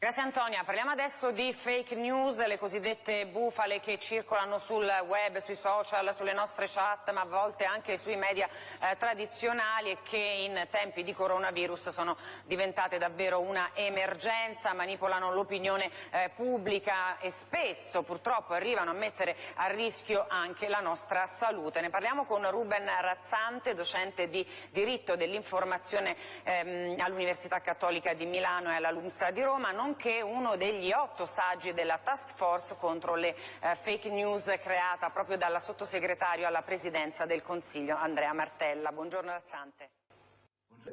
Grazie 0.08 0.24
Antonia. 0.24 0.64
Parliamo 0.64 0.92
adesso 0.92 1.32
di 1.32 1.52
fake 1.52 1.94
news, 1.94 2.42
le 2.46 2.58
cosiddette 2.58 3.26
bufale 3.26 3.82
che 3.82 4.00
circolano 4.00 4.58
sul 4.58 4.90
web, 5.06 5.40
sui 5.40 5.58
social, 5.58 6.16
sulle 6.16 6.32
nostre 6.32 6.66
chat, 6.70 7.12
ma 7.12 7.24
a 7.24 7.26
volte 7.26 7.66
anche 7.66 7.98
sui 7.98 8.16
media 8.16 8.48
eh, 8.80 8.96
tradizionali 8.96 9.92
e 9.92 9.98
che 10.04 10.16
in 10.16 10.66
tempi 10.72 11.04
di 11.04 11.14
coronavirus 11.14 11.90
sono 11.90 12.16
diventate 12.46 12.98
davvero 12.98 13.42
una 13.42 13.72
emergenza, 13.74 14.72
manipolano 14.72 15.34
l'opinione 15.34 15.92
eh, 16.12 16.32
pubblica 16.34 17.20
e 17.20 17.30
spesso 17.32 18.02
purtroppo 18.04 18.54
arrivano 18.54 18.92
a 18.92 18.94
mettere 18.94 19.36
a 19.56 19.68
rischio 19.68 20.26
anche 20.30 20.70
la 20.70 20.80
nostra 20.80 21.26
salute. 21.26 21.82
Ne 21.82 21.90
parliamo 21.90 22.24
con 22.24 22.50
Ruben 22.50 22.90
Razzante, 23.02 23.76
docente 23.76 24.30
di 24.30 24.48
diritto 24.72 25.18
dell'informazione 25.18 26.16
ehm, 26.44 26.98
all'Università 27.02 27.60
Cattolica 27.60 28.14
di 28.14 28.26
Milano 28.26 28.72
e 28.72 28.76
alla 28.76 28.92
LUMSA 28.92 29.32
di 29.32 29.44
Roma. 29.44 29.72
Nonché 30.00 30.22
uno 30.22 30.58
degli 30.58 30.92
otto 30.92 31.26
saggi 31.26 31.74
della 31.74 31.98
task 31.98 32.36
force 32.36 32.76
contro 32.78 33.16
le 33.16 33.30
eh, 33.30 33.74
fake 33.82 34.12
news 34.12 34.46
creata 34.62 35.10
proprio 35.10 35.38
dalla 35.38 35.58
sottosegretario 35.58 36.46
alla 36.46 36.62
presidenza 36.62 37.26
del 37.26 37.42
Consiglio 37.42 37.96
Andrea 37.96 38.32
Martella. 38.32 38.92
Buongiorno 38.92 39.32
Razzante 39.32 39.90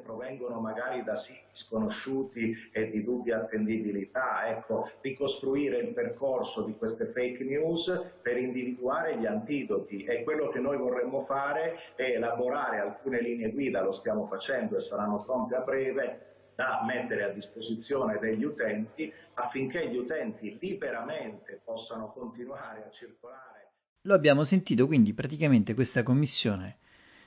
provengono 0.03 0.59
magari 0.59 1.03
da 1.03 1.15
siti 1.15 1.39
sconosciuti 1.51 2.69
e 2.73 2.89
di 2.89 3.03
dubbia 3.03 3.37
attendibilità. 3.37 4.49
Ecco, 4.49 4.89
ricostruire 5.01 5.77
il 5.77 5.93
percorso 5.93 6.63
di 6.63 6.75
queste 6.75 7.05
fake 7.05 7.43
news 7.43 8.17
per 8.21 8.37
individuare 8.37 9.17
gli 9.17 9.25
antidoti 9.25 10.03
e 10.03 10.23
quello 10.23 10.49
che 10.49 10.59
noi 10.59 10.77
vorremmo 10.77 11.21
fare 11.21 11.93
è 11.95 12.09
elaborare 12.09 12.79
alcune 12.79 13.21
linee 13.21 13.51
guida, 13.51 13.83
lo 13.83 13.93
stiamo 13.93 14.25
facendo 14.25 14.75
e 14.75 14.81
saranno 14.81 15.21
pronte 15.21 15.55
a 15.55 15.61
breve, 15.61 16.33
da 16.55 16.83
mettere 16.85 17.23
a 17.23 17.29
disposizione 17.29 18.17
degli 18.19 18.43
utenti 18.43 19.11
affinché 19.35 19.89
gli 19.89 19.97
utenti 19.97 20.57
liberamente 20.59 21.61
possano 21.63 22.11
continuare 22.13 22.85
a 22.85 22.91
circolare. 22.91 23.71
Lo 24.01 24.13
abbiamo 24.13 24.43
sentito, 24.43 24.87
quindi 24.87 25.13
praticamente 25.13 25.73
questa 25.73 26.03
commissione 26.03 26.77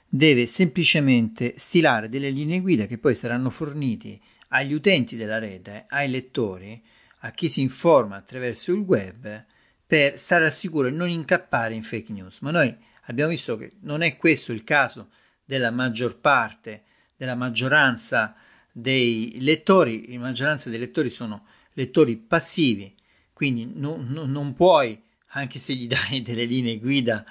deve 0.08 0.46
semplicemente 0.46 1.54
stilare 1.56 2.08
delle 2.08 2.30
linee 2.30 2.60
guida 2.60 2.86
che 2.86 2.98
poi 2.98 3.14
saranno 3.14 3.50
forniti 3.50 4.20
agli 4.48 4.72
utenti 4.72 5.16
della 5.16 5.38
rete, 5.38 5.84
ai 5.88 6.08
lettori, 6.08 6.82
a 7.22 7.30
chi 7.32 7.50
si 7.50 7.60
informa 7.60 8.16
attraverso 8.16 8.72
il 8.72 8.78
web 8.78 9.44
per 9.86 10.18
stare 10.18 10.44
al 10.44 10.52
sicuro 10.52 10.88
e 10.88 10.92
non 10.92 11.08
incappare 11.08 11.74
in 11.74 11.82
fake 11.82 12.12
news. 12.12 12.40
Ma 12.40 12.50
noi 12.50 12.74
abbiamo 13.06 13.30
visto 13.30 13.56
che 13.56 13.72
non 13.80 14.02
è 14.02 14.16
questo 14.16 14.52
il 14.52 14.64
caso 14.64 15.10
della 15.44 15.70
maggior 15.70 16.18
parte, 16.18 16.84
della 17.16 17.34
maggioranza 17.34 18.36
dei 18.80 19.36
lettori, 19.40 20.12
la 20.12 20.20
maggioranza 20.20 20.70
dei 20.70 20.78
lettori 20.78 21.10
sono 21.10 21.46
lettori 21.72 22.16
passivi, 22.16 22.94
quindi 23.32 23.70
non, 23.74 24.06
non, 24.08 24.30
non 24.30 24.54
puoi, 24.54 25.00
anche 25.32 25.58
se 25.58 25.74
gli 25.74 25.86
dai 25.86 26.22
delle 26.22 26.44
linee 26.44 26.78
guida, 26.78 27.24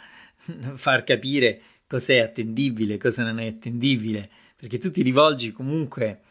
far 0.75 1.03
capire 1.03 1.61
cos'è 1.87 2.19
attendibile, 2.19 2.97
cosa 2.97 3.23
non 3.23 3.39
è 3.39 3.47
attendibile, 3.47 4.29
perché 4.55 4.77
tu 4.77 4.91
ti 4.91 5.01
rivolgi 5.01 5.51
comunque 5.51 6.21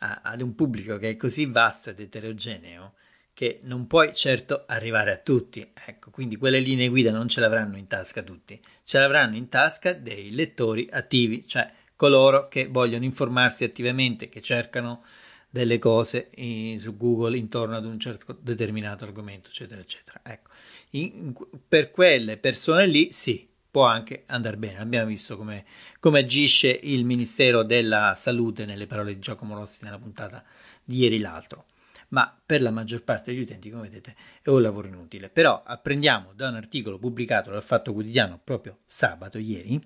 a, 0.00 0.20
ad 0.22 0.40
un 0.40 0.54
pubblico 0.54 0.96
che 0.98 1.10
è 1.10 1.16
così 1.16 1.46
vasto 1.46 1.90
ed 1.90 2.00
eterogeneo 2.00 2.94
che 3.34 3.60
non 3.62 3.86
puoi 3.86 4.14
certo 4.14 4.64
arrivare 4.66 5.10
a 5.12 5.16
tutti. 5.16 5.66
Ecco, 5.86 6.10
quindi 6.10 6.36
quelle 6.36 6.60
linee 6.60 6.88
guida 6.88 7.10
non 7.10 7.28
ce 7.28 7.40
l'avranno 7.40 7.76
in 7.76 7.86
tasca 7.86 8.22
tutti, 8.22 8.60
ce 8.84 8.98
l'avranno 8.98 9.36
in 9.36 9.48
tasca 9.48 9.92
dei 9.92 10.34
lettori 10.34 10.88
attivi, 10.90 11.46
cioè 11.46 11.70
coloro 12.02 12.48
che 12.48 12.66
vogliono 12.66 13.04
informarsi 13.04 13.62
attivamente, 13.62 14.28
che 14.28 14.40
cercano 14.40 15.04
delle 15.48 15.78
cose 15.78 16.30
in, 16.34 16.80
su 16.80 16.96
Google 16.96 17.38
intorno 17.38 17.76
ad 17.76 17.84
un 17.84 18.00
certo 18.00 18.36
determinato 18.40 19.04
argomento, 19.04 19.50
eccetera, 19.50 19.80
eccetera. 19.80 20.18
Ecco, 20.24 20.50
in, 20.90 21.32
per 21.68 21.92
quelle 21.92 22.38
persone 22.38 22.88
lì 22.88 23.12
sì, 23.12 23.48
può 23.70 23.84
anche 23.84 24.24
andare 24.26 24.56
bene. 24.56 24.80
Abbiamo 24.80 25.06
visto 25.06 25.36
come, 25.36 25.64
come, 26.00 26.18
agisce 26.18 26.76
il 26.82 27.04
Ministero 27.04 27.62
della 27.62 28.14
Salute 28.16 28.64
nelle 28.64 28.88
parole 28.88 29.14
di 29.14 29.20
Giacomo 29.20 29.54
Rossi 29.54 29.84
nella 29.84 29.98
puntata 29.98 30.42
di 30.82 30.96
ieri 30.96 31.20
l'altro. 31.20 31.66
Ma 32.08 32.36
per 32.44 32.62
la 32.62 32.72
maggior 32.72 33.04
parte 33.04 33.30
degli 33.30 33.42
utenti, 33.42 33.70
come 33.70 33.82
vedete, 33.82 34.16
è 34.42 34.48
un 34.48 34.60
lavoro 34.60 34.88
inutile. 34.88 35.30
Però 35.30 35.62
apprendiamo 35.64 36.32
da 36.34 36.48
un 36.48 36.56
articolo 36.56 36.98
pubblicato 36.98 37.52
dal 37.52 37.62
Fatto 37.62 37.92
Quotidiano 37.92 38.40
proprio 38.42 38.78
sabato, 38.86 39.38
ieri, 39.38 39.80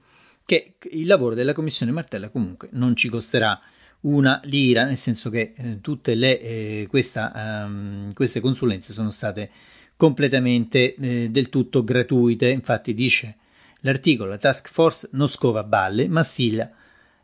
che 0.46 0.76
il 0.92 1.06
lavoro 1.06 1.35
della 1.35 1.52
commissione 1.52 1.92
Martella 1.92 2.30
comunque 2.30 2.68
non 2.72 2.94
ci 2.96 3.09
costerà 3.11 3.61
una 4.02 4.40
lira, 4.44 4.85
nel 4.85 4.96
senso 4.96 5.28
che 5.28 5.52
eh, 5.56 5.80
tutte 5.80 6.14
le, 6.14 6.40
eh, 6.40 6.87
questa, 6.88 7.64
um, 7.66 8.12
queste 8.14 8.40
consulenze 8.40 8.92
sono 8.92 9.11
state 9.11 9.50
completamente 9.96 10.94
eh, 10.94 11.28
del 11.30 11.48
tutto 11.48 11.82
gratuite. 11.82 12.48
Infatti 12.48 12.94
dice 12.94 13.37
l'articolo, 13.80 14.30
la 14.30 14.38
task 14.38 14.70
force 14.70 15.09
non 15.12 15.28
scova 15.28 15.64
balle, 15.64 16.06
ma 16.06 16.22
stila, 16.22 16.70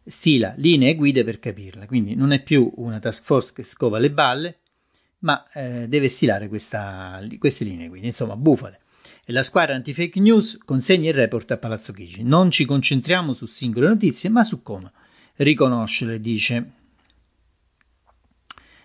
stila 0.05 0.55
linee 0.57 0.97
guide 0.97 1.23
per 1.23 1.39
capirla. 1.39 1.87
Quindi 1.87 2.17
non 2.17 2.33
è 2.33 2.43
più 2.43 2.73
una 2.77 2.99
task 2.99 3.25
force 3.25 3.53
che 3.55 3.63
scova 3.63 3.99
le 3.99 4.11
balle, 4.11 4.59
ma 5.19 5.47
eh, 5.53 5.87
deve 5.87 6.09
stilare 6.09 6.49
questa, 6.49 7.25
queste 7.39 7.63
linee 7.63 7.87
guida, 7.87 8.07
insomma, 8.07 8.35
bufale 8.35 8.82
la 9.33 9.43
squadra 9.43 9.75
anti-fake 9.75 10.21
news 10.21 10.59
consegna 10.63 11.09
il 11.09 11.15
report 11.15 11.51
a 11.53 11.57
Palazzo 11.57 11.95
Chigi. 11.95 12.23
Non 12.23 12.51
ci 12.51 12.67
concentriamo 12.67 13.33
su 13.33 13.47
singole 13.47 13.89
notizie, 13.89 14.29
ma 14.29 14.45
su 14.45 14.63
come. 14.63 14.93
Riconoscerle, 15.37 16.21
dice. 16.21 16.73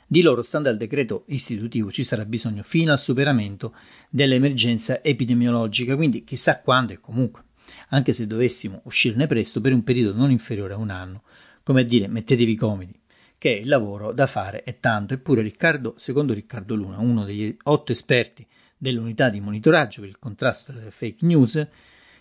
Di 0.07 0.21
loro 0.21 0.43
sta 0.43 0.59
dal 0.59 0.77
decreto 0.77 1.25
istitutivo 1.27 1.91
ci 1.91 2.05
sarà 2.05 2.23
bisogno 2.23 2.63
fino 2.63 2.93
al 2.93 2.99
superamento 2.99 3.75
dell'emergenza 4.09 5.03
epidemiologica, 5.03 5.97
quindi 5.97 6.23
chissà 6.23 6.61
quando 6.61 6.93
e 6.93 7.01
comunque, 7.01 7.43
anche 7.89 8.13
se 8.13 8.25
dovessimo 8.25 8.79
uscirne 8.85 9.27
presto 9.27 9.59
per 9.59 9.73
un 9.73 9.83
periodo 9.83 10.17
non 10.17 10.31
inferiore 10.31 10.75
a 10.75 10.77
un 10.77 10.91
anno, 10.91 11.23
come 11.61 11.81
a 11.81 11.83
dire 11.83 12.07
mettetevi 12.07 12.55
comodi, 12.55 12.97
che 13.37 13.49
il 13.49 13.67
lavoro 13.67 14.13
da 14.13 14.27
fare 14.27 14.63
è 14.63 14.79
tanto, 14.79 15.13
eppure 15.13 15.41
Riccardo, 15.41 15.95
secondo 15.97 16.33
Riccardo 16.33 16.73
Luna, 16.73 16.99
uno 16.99 17.25
degli 17.25 17.53
otto 17.63 17.91
esperti 17.91 18.47
dell'unità 18.77 19.29
di 19.29 19.39
monitoraggio 19.39 20.01
per 20.01 20.09
il 20.09 20.19
contrasto 20.19 20.71
delle 20.71 20.91
fake 20.91 21.25
news, 21.25 21.55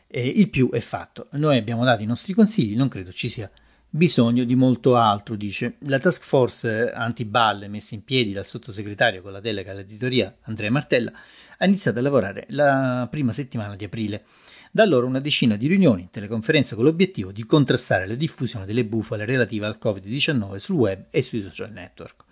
eh, 0.06 0.26
il 0.26 0.48
più 0.48 0.70
è 0.70 0.80
fatto. 0.80 1.28
Noi 1.32 1.58
abbiamo 1.58 1.84
dato 1.84 2.02
i 2.02 2.06
nostri 2.06 2.32
consigli, 2.32 2.76
non 2.76 2.88
credo 2.88 3.12
ci 3.12 3.28
sia 3.28 3.50
bisogno 3.88 4.44
di 4.44 4.54
molto 4.54 4.96
altro, 4.96 5.36
dice. 5.36 5.76
La 5.80 5.98
task 5.98 6.22
force 6.24 6.90
antiballe 6.92 7.68
messa 7.68 7.94
in 7.94 8.04
piedi 8.04 8.32
dal 8.32 8.46
sottosegretario 8.46 9.22
con 9.22 9.32
la 9.32 9.40
delega 9.40 9.72
all'editoria 9.72 10.34
Andrea 10.42 10.70
Martella 10.70 11.12
ha 11.58 11.64
iniziato 11.64 11.98
a 11.98 12.02
lavorare 12.02 12.46
la 12.50 13.08
prima 13.10 13.32
settimana 13.32 13.74
di 13.74 13.84
aprile. 13.84 14.24
Da 14.70 14.82
allora 14.82 15.06
una 15.06 15.20
decina 15.20 15.56
di 15.56 15.68
riunioni, 15.68 16.08
teleconferenze 16.10 16.74
con 16.74 16.84
l'obiettivo 16.84 17.32
di 17.32 17.46
contrastare 17.46 18.06
la 18.06 18.14
diffusione 18.14 18.66
delle 18.66 18.84
bufale 18.84 19.24
relative 19.24 19.64
al 19.64 19.78
Covid-19 19.82 20.56
sul 20.56 20.76
web 20.76 21.06
e 21.10 21.22
sui 21.22 21.40
social 21.40 21.72
network. 21.72 22.24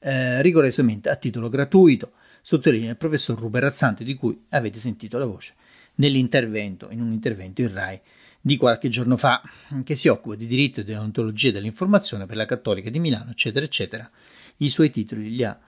Eh, 0.00 0.42
rigorosamente 0.42 1.08
a 1.08 1.14
titolo 1.14 1.48
gratuito, 1.48 2.12
sottolinea 2.46 2.90
il 2.90 2.96
professor 2.96 3.36
Ruber 3.36 3.60
Razzante 3.60 4.04
di 4.04 4.14
cui 4.14 4.40
avete 4.50 4.78
sentito 4.78 5.18
la 5.18 5.24
voce 5.24 5.54
nell'intervento, 5.96 6.86
in 6.92 7.00
un 7.00 7.10
intervento 7.10 7.60
in 7.60 7.72
RAI 7.72 8.00
di 8.40 8.56
qualche 8.56 8.88
giorno 8.88 9.16
fa, 9.16 9.42
che 9.82 9.96
si 9.96 10.06
occupa 10.06 10.36
di 10.36 10.46
diritto 10.46 10.78
e 10.78 10.84
deontologia 10.84 11.50
dell'informazione 11.50 12.24
per 12.24 12.36
la 12.36 12.44
Cattolica 12.44 12.88
di 12.88 13.00
Milano, 13.00 13.32
eccetera, 13.32 13.64
eccetera. 13.64 14.08
I 14.58 14.70
suoi 14.70 14.92
titoli 14.92 15.34
li 15.34 15.42
ha 15.42 15.58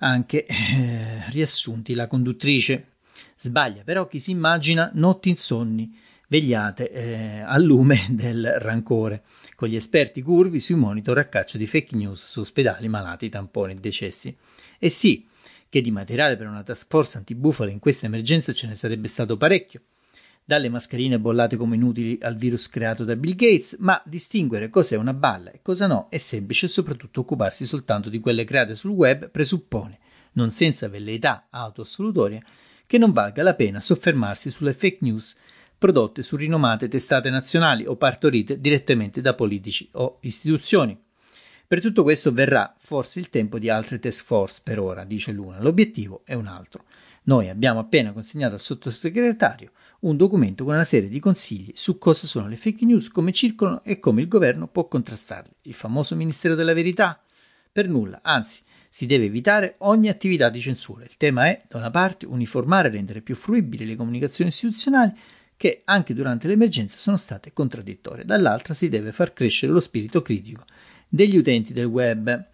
anche 0.00 0.44
eh, 0.44 1.24
riassunti 1.30 1.94
la 1.94 2.06
conduttrice. 2.06 2.96
Sbaglia 3.38 3.82
però 3.82 4.06
chi 4.06 4.18
si 4.18 4.32
immagina 4.32 4.90
notti 4.92 5.30
insonni 5.30 5.98
vegliate 6.28 6.90
eh, 6.90 7.40
al 7.40 7.62
lume 7.62 8.08
del 8.12 8.56
rancore, 8.58 9.22
con 9.54 9.68
gli 9.68 9.76
esperti 9.76 10.20
curvi 10.20 10.60
sui 10.60 10.74
monitor 10.74 11.16
a 11.16 11.24
caccia 11.24 11.56
di 11.56 11.66
fake 11.66 11.96
news 11.96 12.26
su 12.26 12.40
ospedali, 12.40 12.88
malati, 12.88 13.30
tamponi 13.30 13.74
decessi. 13.76 14.36
E 14.78 14.90
sì, 14.90 15.26
che 15.68 15.80
di 15.80 15.90
materiale 15.90 16.36
per 16.36 16.46
una 16.46 16.62
task 16.62 16.86
force 16.88 17.18
antibufale 17.18 17.70
in 17.70 17.78
questa 17.78 18.06
emergenza 18.06 18.52
ce 18.52 18.66
ne 18.66 18.74
sarebbe 18.74 19.08
stato 19.08 19.36
parecchio, 19.36 19.82
dalle 20.44 20.68
mascherine 20.68 21.18
bollate 21.18 21.56
come 21.56 21.74
inutili 21.74 22.18
al 22.22 22.36
virus 22.36 22.68
creato 22.68 23.02
da 23.04 23.16
Bill 23.16 23.34
Gates, 23.34 23.76
ma 23.80 24.00
distinguere 24.04 24.70
cos'è 24.70 24.96
una 24.96 25.12
balla 25.12 25.50
e 25.50 25.58
cosa 25.60 25.88
no 25.88 26.06
è 26.08 26.18
semplice 26.18 26.66
e 26.66 26.68
soprattutto 26.68 27.20
occuparsi 27.20 27.66
soltanto 27.66 28.08
di 28.08 28.20
quelle 28.20 28.44
create 28.44 28.76
sul 28.76 28.92
web 28.92 29.28
presuppone, 29.28 29.98
non 30.32 30.52
senza 30.52 30.88
velleità 30.88 31.48
autoassolutoria, 31.50 32.40
che 32.86 32.98
non 32.98 33.10
valga 33.10 33.42
la 33.42 33.54
pena 33.54 33.80
soffermarsi 33.80 34.50
sulle 34.50 34.72
fake 34.72 34.98
news 35.00 35.34
prodotte 35.76 36.22
su 36.22 36.36
rinomate 36.36 36.88
testate 36.88 37.28
nazionali 37.28 37.84
o 37.84 37.96
partorite 37.96 38.60
direttamente 38.60 39.20
da 39.20 39.34
politici 39.34 39.88
o 39.92 40.18
istituzioni. 40.20 40.96
Per 41.68 41.80
tutto 41.80 42.04
questo 42.04 42.32
verrà 42.32 42.76
forse 42.78 43.18
il 43.18 43.28
tempo 43.28 43.58
di 43.58 43.68
altre 43.68 43.98
task 43.98 44.24
force 44.24 44.60
per 44.62 44.78
ora, 44.78 45.02
dice 45.02 45.32
Luna. 45.32 45.60
L'obiettivo 45.60 46.22
è 46.24 46.34
un 46.34 46.46
altro. 46.46 46.84
Noi 47.24 47.48
abbiamo 47.48 47.80
appena 47.80 48.12
consegnato 48.12 48.54
al 48.54 48.60
sottosegretario 48.60 49.72
un 50.00 50.16
documento 50.16 50.62
con 50.62 50.74
una 50.74 50.84
serie 50.84 51.08
di 51.08 51.18
consigli 51.18 51.72
su 51.74 51.98
cosa 51.98 52.28
sono 52.28 52.46
le 52.46 52.54
fake 52.54 52.84
news, 52.84 53.08
come 53.08 53.32
circolano 53.32 53.82
e 53.82 53.98
come 53.98 54.20
il 54.22 54.28
governo 54.28 54.68
può 54.68 54.86
contrastarle. 54.86 55.54
Il 55.62 55.74
famoso 55.74 56.14
Ministero 56.14 56.54
della 56.54 56.72
Verità? 56.72 57.20
Per 57.72 57.88
nulla, 57.88 58.20
anzi, 58.22 58.62
Si 58.88 59.06
deve 59.06 59.24
evitare 59.24 59.74
ogni 59.78 60.08
attività 60.08 60.48
di 60.48 60.60
censura. 60.60 61.02
Il 61.02 61.16
tema 61.16 61.48
è, 61.48 61.64
da 61.68 61.78
una 61.78 61.90
parte, 61.90 62.26
uniformare 62.26 62.88
e 62.88 62.92
rendere 62.92 63.20
più 63.20 63.34
fruibili 63.34 63.84
le 63.84 63.96
comunicazioni 63.96 64.50
istituzionali, 64.50 65.12
che 65.56 65.82
anche 65.84 66.14
durante 66.14 66.46
l'emergenza 66.46 66.96
sono 66.96 67.16
state 67.16 67.52
contraddittorie. 67.52 68.24
Dall'altra 68.24 68.72
si 68.72 68.88
deve 68.88 69.10
far 69.10 69.32
crescere 69.32 69.72
lo 69.72 69.80
spirito 69.80 70.22
critico 70.22 70.64
degli 71.08 71.36
utenti 71.36 71.72
del 71.72 71.86
web. 71.86 72.44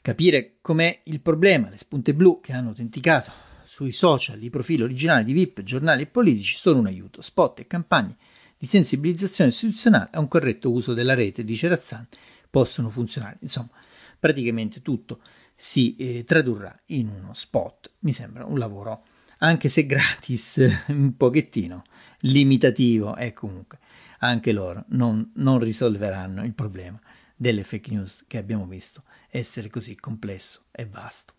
Capire 0.00 0.54
com'è 0.60 1.00
il 1.04 1.20
problema, 1.20 1.68
le 1.68 1.76
spunte 1.76 2.14
blu 2.14 2.40
che 2.40 2.52
hanno 2.52 2.68
autenticato 2.68 3.48
sui 3.64 3.92
social 3.92 4.42
i 4.42 4.50
profili 4.50 4.82
originali 4.82 5.24
di 5.24 5.32
VIP, 5.32 5.62
giornali 5.62 6.02
e 6.02 6.06
politici 6.06 6.56
sono 6.56 6.80
un 6.80 6.86
aiuto. 6.86 7.22
Spot 7.22 7.60
e 7.60 7.66
campagne 7.66 8.16
di 8.58 8.66
sensibilizzazione 8.66 9.50
istituzionale 9.50 10.10
a 10.12 10.20
un 10.20 10.28
corretto 10.28 10.70
uso 10.70 10.92
della 10.92 11.14
rete, 11.14 11.44
dice 11.44 11.68
Razzan, 11.68 12.06
possono 12.50 12.90
funzionare. 12.90 13.38
Insomma, 13.40 13.70
praticamente 14.18 14.82
tutto 14.82 15.20
si 15.56 15.96
eh, 15.96 16.24
tradurrà 16.24 16.78
in 16.86 17.08
uno 17.08 17.32
spot. 17.32 17.92
Mi 18.00 18.12
sembra 18.12 18.44
un 18.44 18.58
lavoro, 18.58 19.04
anche 19.38 19.68
se 19.68 19.86
gratis, 19.86 20.84
un 20.88 21.16
pochettino 21.16 21.84
limitativo, 22.20 23.16
e 23.16 23.32
comunque 23.32 23.78
anche 24.18 24.52
loro 24.52 24.84
non, 24.88 25.30
non 25.34 25.58
risolveranno 25.58 26.44
il 26.44 26.52
problema 26.52 27.00
delle 27.40 27.64
fake 27.64 27.90
news 27.90 28.24
che 28.26 28.36
abbiamo 28.36 28.66
visto. 28.66 29.04
Essere 29.30 29.70
così 29.70 29.96
complesso 29.96 30.64
e 30.70 30.84
vasto. 30.84 31.32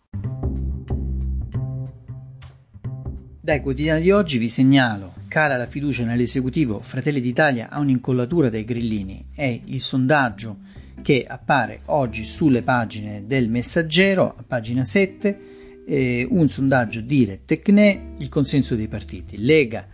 Dai 3.40 3.60
quotidiani 3.60 4.02
di 4.02 4.10
oggi 4.10 4.38
vi 4.38 4.48
segnalo 4.48 5.14
cala 5.28 5.56
la 5.56 5.66
fiducia 5.66 6.04
nell'esecutivo, 6.04 6.80
Fratelli 6.80 7.20
d'Italia 7.20 7.68
ha 7.70 7.78
un'incollatura 7.78 8.50
dai 8.50 8.64
grillini, 8.64 9.26
è 9.32 9.60
il 9.64 9.80
sondaggio 9.80 10.58
che 11.02 11.24
appare 11.26 11.82
oggi 11.86 12.24
sulle 12.24 12.62
pagine 12.62 13.24
del 13.26 13.48
Messaggero, 13.48 14.34
a 14.36 14.42
pagina 14.44 14.84
7, 14.84 15.84
eh, 15.86 16.26
un 16.28 16.48
sondaggio 16.48 17.00
dire 17.00 17.42
Tecne, 17.44 18.14
il 18.18 18.28
consenso 18.28 18.74
dei 18.74 18.88
partiti, 18.88 19.38
Lega 19.38 19.86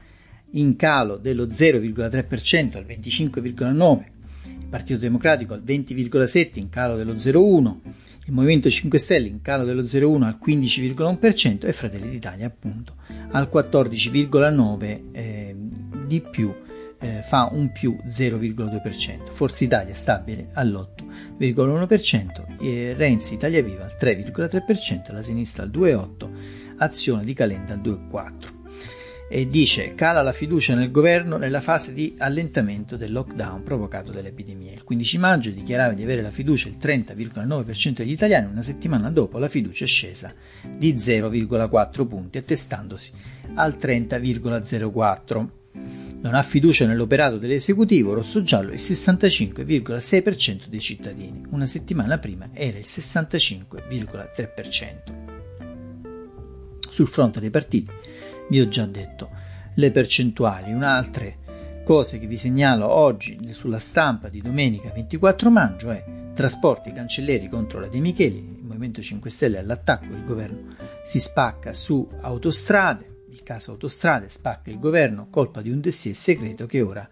in 0.52 0.76
calo 0.76 1.18
dello 1.18 1.46
0,3% 1.46 2.76
al 2.76 2.86
25,9%, 2.86 4.04
il 4.48 4.66
Partito 4.68 4.98
Democratico 4.98 5.54
al 5.54 5.62
20,7% 5.64 6.58
in 6.58 6.68
calo 6.68 6.96
dello 6.96 7.14
0,1%, 7.14 7.76
il 8.26 8.32
Movimento 8.32 8.68
5 8.68 8.98
Stelle 8.98 9.28
in 9.28 9.40
calo 9.40 9.64
dello 9.64 9.82
0,1 9.82 10.22
al 10.22 10.38
15,1% 10.44 11.66
e 11.66 11.72
Fratelli 11.72 12.10
d'Italia 12.10 12.46
appunto 12.46 12.94
al 13.30 13.48
14,9% 13.52 15.00
eh, 15.12 15.56
di 16.06 16.20
più 16.20 16.52
eh, 17.00 17.22
fa 17.22 17.48
un 17.52 17.70
più 17.72 17.96
0,2%, 18.06 19.30
Forza 19.30 19.64
Italia 19.64 19.94
stabile 19.94 20.50
all'8,1%, 20.52 22.58
e 22.60 22.94
Renzi 22.96 23.34
Italia 23.34 23.62
Viva 23.62 23.84
al 23.84 23.96
3,3%, 23.98 25.12
la 25.12 25.22
sinistra 25.22 25.62
al 25.62 25.70
2,8%, 25.70 26.56
Azione 26.80 27.24
di 27.24 27.34
Calenda 27.34 27.74
al 27.74 27.80
2,4% 27.80 28.57
e 29.28 29.48
dice 29.48 29.94
cala 29.94 30.22
la 30.22 30.32
fiducia 30.32 30.74
nel 30.74 30.90
governo 30.90 31.36
nella 31.36 31.60
fase 31.60 31.92
di 31.92 32.14
allentamento 32.16 32.96
del 32.96 33.12
lockdown 33.12 33.62
provocato 33.62 34.10
dall'epidemia. 34.10 34.72
Il 34.72 34.84
15 34.84 35.18
maggio 35.18 35.50
dichiarava 35.50 35.92
di 35.92 36.02
avere 36.02 36.22
la 36.22 36.30
fiducia 36.30 36.68
il 36.68 36.78
30,9% 36.80 37.92
degli 37.92 38.12
italiani, 38.12 38.50
una 38.50 38.62
settimana 38.62 39.10
dopo 39.10 39.36
la 39.38 39.48
fiducia 39.48 39.84
è 39.84 39.88
scesa 39.88 40.32
di 40.66 40.94
0,4 40.94 42.06
punti, 42.06 42.38
attestandosi 42.38 43.12
al 43.54 43.76
30,04. 43.78 45.46
Non 46.20 46.34
ha 46.34 46.42
fiducia 46.42 46.84
nell'operato 46.86 47.38
dell'esecutivo 47.38 48.12
rosso-giallo 48.14 48.72
il 48.72 48.80
65,6% 48.80 50.66
dei 50.68 50.80
cittadini, 50.80 51.44
una 51.50 51.66
settimana 51.66 52.18
prima 52.18 52.48
era 52.54 52.78
il 52.78 52.86
65,3%. 52.86 55.26
Sul 56.88 57.08
fronte 57.08 57.38
dei 57.38 57.50
partiti 57.50 57.92
vi 58.48 58.60
ho 58.60 58.68
già 58.68 58.86
detto 58.86 59.30
le 59.74 59.90
percentuali. 59.90 60.72
Un'altra 60.72 61.26
cosa 61.84 62.18
che 62.18 62.26
vi 62.26 62.36
segnalo 62.36 62.86
oggi 62.88 63.38
sulla 63.52 63.78
stampa 63.78 64.28
di 64.28 64.42
domenica 64.42 64.90
24 64.92 65.50
maggio 65.50 65.90
è 65.90 66.04
trasporti 66.34 66.92
cancelleri 66.92 67.48
contro 67.48 67.80
la 67.80 67.88
De 67.88 67.98
Micheli, 67.98 68.38
il 68.38 68.64
Movimento 68.64 69.00
5 69.02 69.30
Stelle 69.30 69.58
all'attacco, 69.58 70.12
il 70.12 70.24
governo 70.24 70.74
si 71.02 71.18
spacca 71.18 71.74
su 71.74 72.08
autostrade, 72.20 73.24
il 73.30 73.42
caso 73.42 73.72
autostrade 73.72 74.28
spacca 74.28 74.70
il 74.70 74.78
governo, 74.78 75.28
colpa 75.30 75.62
di 75.62 75.70
un 75.70 75.80
dossier 75.80 76.14
segreto 76.14 76.66
che 76.66 76.80
ora 76.80 77.08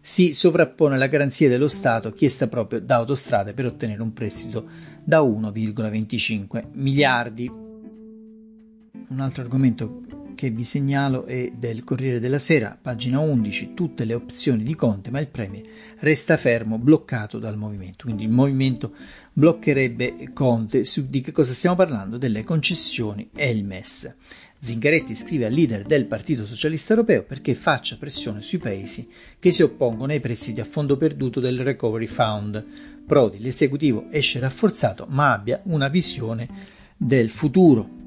si 0.00 0.32
sovrappone 0.32 0.94
alla 0.94 1.06
garanzia 1.06 1.48
dello 1.48 1.68
Stato 1.68 2.12
chiesta 2.12 2.46
proprio 2.46 2.80
da 2.80 2.96
autostrade 2.96 3.52
per 3.52 3.66
ottenere 3.66 4.00
un 4.00 4.12
prestito 4.12 4.66
da 5.02 5.20
1,25 5.20 6.68
miliardi. 6.72 7.50
Un 7.50 9.20
altro 9.20 9.42
argomento 9.42 10.02
che 10.38 10.50
vi 10.50 10.62
segnalo 10.62 11.24
è 11.24 11.50
del 11.52 11.82
Corriere 11.82 12.20
della 12.20 12.38
Sera, 12.38 12.78
pagina 12.80 13.18
11, 13.18 13.74
tutte 13.74 14.04
le 14.04 14.14
opzioni 14.14 14.62
di 14.62 14.76
Conte, 14.76 15.10
ma 15.10 15.18
il 15.18 15.26
Premier 15.26 15.64
resta 15.98 16.36
fermo, 16.36 16.78
bloccato 16.78 17.40
dal 17.40 17.56
movimento. 17.56 18.04
Quindi 18.04 18.22
il 18.22 18.30
movimento 18.30 18.92
bloccherebbe 19.32 20.30
Conte. 20.32 20.84
Su 20.84 21.08
di 21.08 21.22
che 21.22 21.32
cosa 21.32 21.52
stiamo 21.52 21.74
parlando? 21.74 22.18
Delle 22.18 22.44
concessioni 22.44 23.30
e 23.34 23.50
il 23.50 23.64
MES. 23.64 24.14
Zingaretti 24.60 25.16
scrive 25.16 25.46
al 25.46 25.52
leader 25.52 25.82
del 25.82 26.06
Partito 26.06 26.46
Socialista 26.46 26.92
Europeo 26.92 27.24
perché 27.24 27.56
faccia 27.56 27.96
pressione 27.96 28.40
sui 28.40 28.58
paesi 28.58 29.08
che 29.40 29.50
si 29.50 29.64
oppongono 29.64 30.12
ai 30.12 30.20
prestiti 30.20 30.60
a 30.60 30.64
fondo 30.64 30.96
perduto 30.96 31.40
del 31.40 31.64
Recovery 31.64 32.06
Fund. 32.06 32.64
Prodi, 33.04 33.40
l'esecutivo 33.40 34.06
esce 34.10 34.38
rafforzato 34.38 35.04
ma 35.08 35.32
abbia 35.32 35.60
una 35.64 35.88
visione 35.88 36.48
del 36.96 37.28
futuro. 37.28 37.97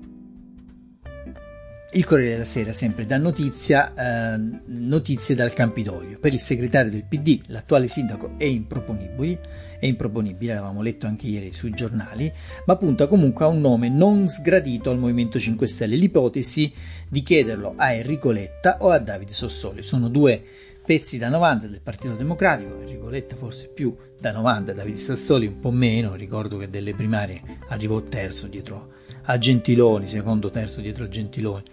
Il 1.94 2.06
Corriere 2.06 2.32
della 2.32 2.46
Sera 2.46 2.72
sempre 2.72 3.06
dà 3.06 3.18
notizia, 3.18 3.94
eh, 4.34 4.40
notizie 4.68 5.36
dal 5.36 5.52
Campidoglio. 5.52 6.20
Per 6.20 6.32
il 6.32 6.40
segretario 6.40 6.90
del 6.90 7.04
PD, 7.04 7.42
l'attuale 7.48 7.90
sindaco 7.90 8.36
è 8.38 8.46
improponibile, 8.46 9.42
è 9.78 9.88
improponibile, 9.88 10.54
l'avevamo 10.54 10.82
letto 10.82 11.06
anche 11.06 11.28
ieri 11.28 11.52
sui 11.52 11.72
giornali, 11.72 12.32
ma 12.66 12.78
punta 12.78 13.08
comunque 13.08 13.44
a 13.44 13.50
un 13.50 13.60
nome 13.60 13.90
non 13.90 14.30
sgradito 14.30 14.90
al 14.90 15.00
Movimento 15.00 15.38
5 15.38 15.68
Stelle. 15.68 15.98
L'ipotesi 15.98 16.72
di 17.10 17.22
chiederlo 17.22 17.74
a 17.76 17.92
Enrico 17.92 18.32
Letta 18.32 18.78
o 18.80 18.92
a 18.92 18.98
Davide 18.98 19.34
Sossoli. 19.34 19.84
Sono 19.84 20.08
due 20.08 20.42
pezzi 20.86 21.18
da 21.18 21.28
90 21.28 21.68
del 21.68 21.82
Partito 21.82 22.16
Democratico, 22.16 22.80
Enrico 22.80 23.10
Letta 23.10 23.36
forse 23.36 23.68
più 23.68 23.94
da 24.18 24.32
90, 24.32 24.72
Davide 24.72 24.98
Sassoli 24.98 25.46
un 25.46 25.60
po' 25.60 25.72
meno, 25.72 26.16
ricordo 26.16 26.58
che 26.58 26.70
delle 26.70 26.94
primarie 26.94 27.42
arrivò 27.68 28.02
terzo 28.02 28.48
dietro 28.48 29.00
a 29.24 29.38
Gentiloni, 29.38 30.08
secondo 30.08 30.50
terzo 30.50 30.82
dietro 30.82 31.06
a 31.06 31.10
Gentiloni. 31.10 31.64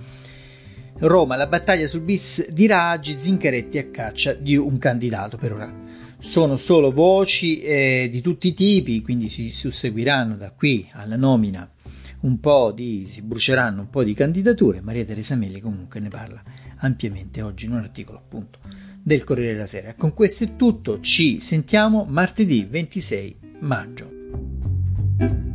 Roma, 1.01 1.37
la 1.37 1.47
battaglia 1.47 1.87
sul 1.87 2.01
bis 2.01 2.49
di 2.51 2.67
Raggi, 2.67 3.17
Zincaretti 3.17 3.79
a 3.79 3.89
caccia 3.89 4.33
di 4.33 4.57
un 4.57 4.79
candidato 4.79 5.37
per 5.37 5.53
ora. 5.53 5.73
Sono 6.19 6.57
solo 6.57 6.91
voci 6.91 7.61
eh, 7.61 8.09
di 8.11 8.21
tutti 8.21 8.49
i 8.49 8.55
tipi, 8.55 9.01
quindi 9.03 9.29
si 9.29 9.51
susseguiranno 9.51 10.37
da 10.37 10.51
qui 10.51 10.89
alla 10.93 11.17
nomina 11.17 11.71
un 12.23 12.41
po' 12.41 12.73
di, 12.73 13.07
si 13.07 13.23
bruceranno 13.23 13.83
un 13.83 13.91
po' 13.91 14.03
di 14.03 14.15
candidature. 14.15 14.81
Maria 14.81 15.05
Teresa 15.05 15.37
Meli 15.37 15.61
comunque 15.61 16.01
ne 16.01 16.09
parla 16.09 16.43
ampiamente 16.79 17.43
oggi 17.43 17.67
in 17.67 17.73
un 17.73 17.79
articolo 17.79 18.19
appunto 18.19 18.59
del 19.01 19.25
Corriere 19.25 19.53
della 19.53 19.67
Sera. 19.67 19.95
Con 19.95 20.15
questo 20.15 20.45
è 20.45 20.57
tutto, 20.57 21.01
ci 21.01 21.41
sentiamo 21.41 22.05
martedì 22.09 22.67
26 22.69 23.37
maggio. 23.61 25.48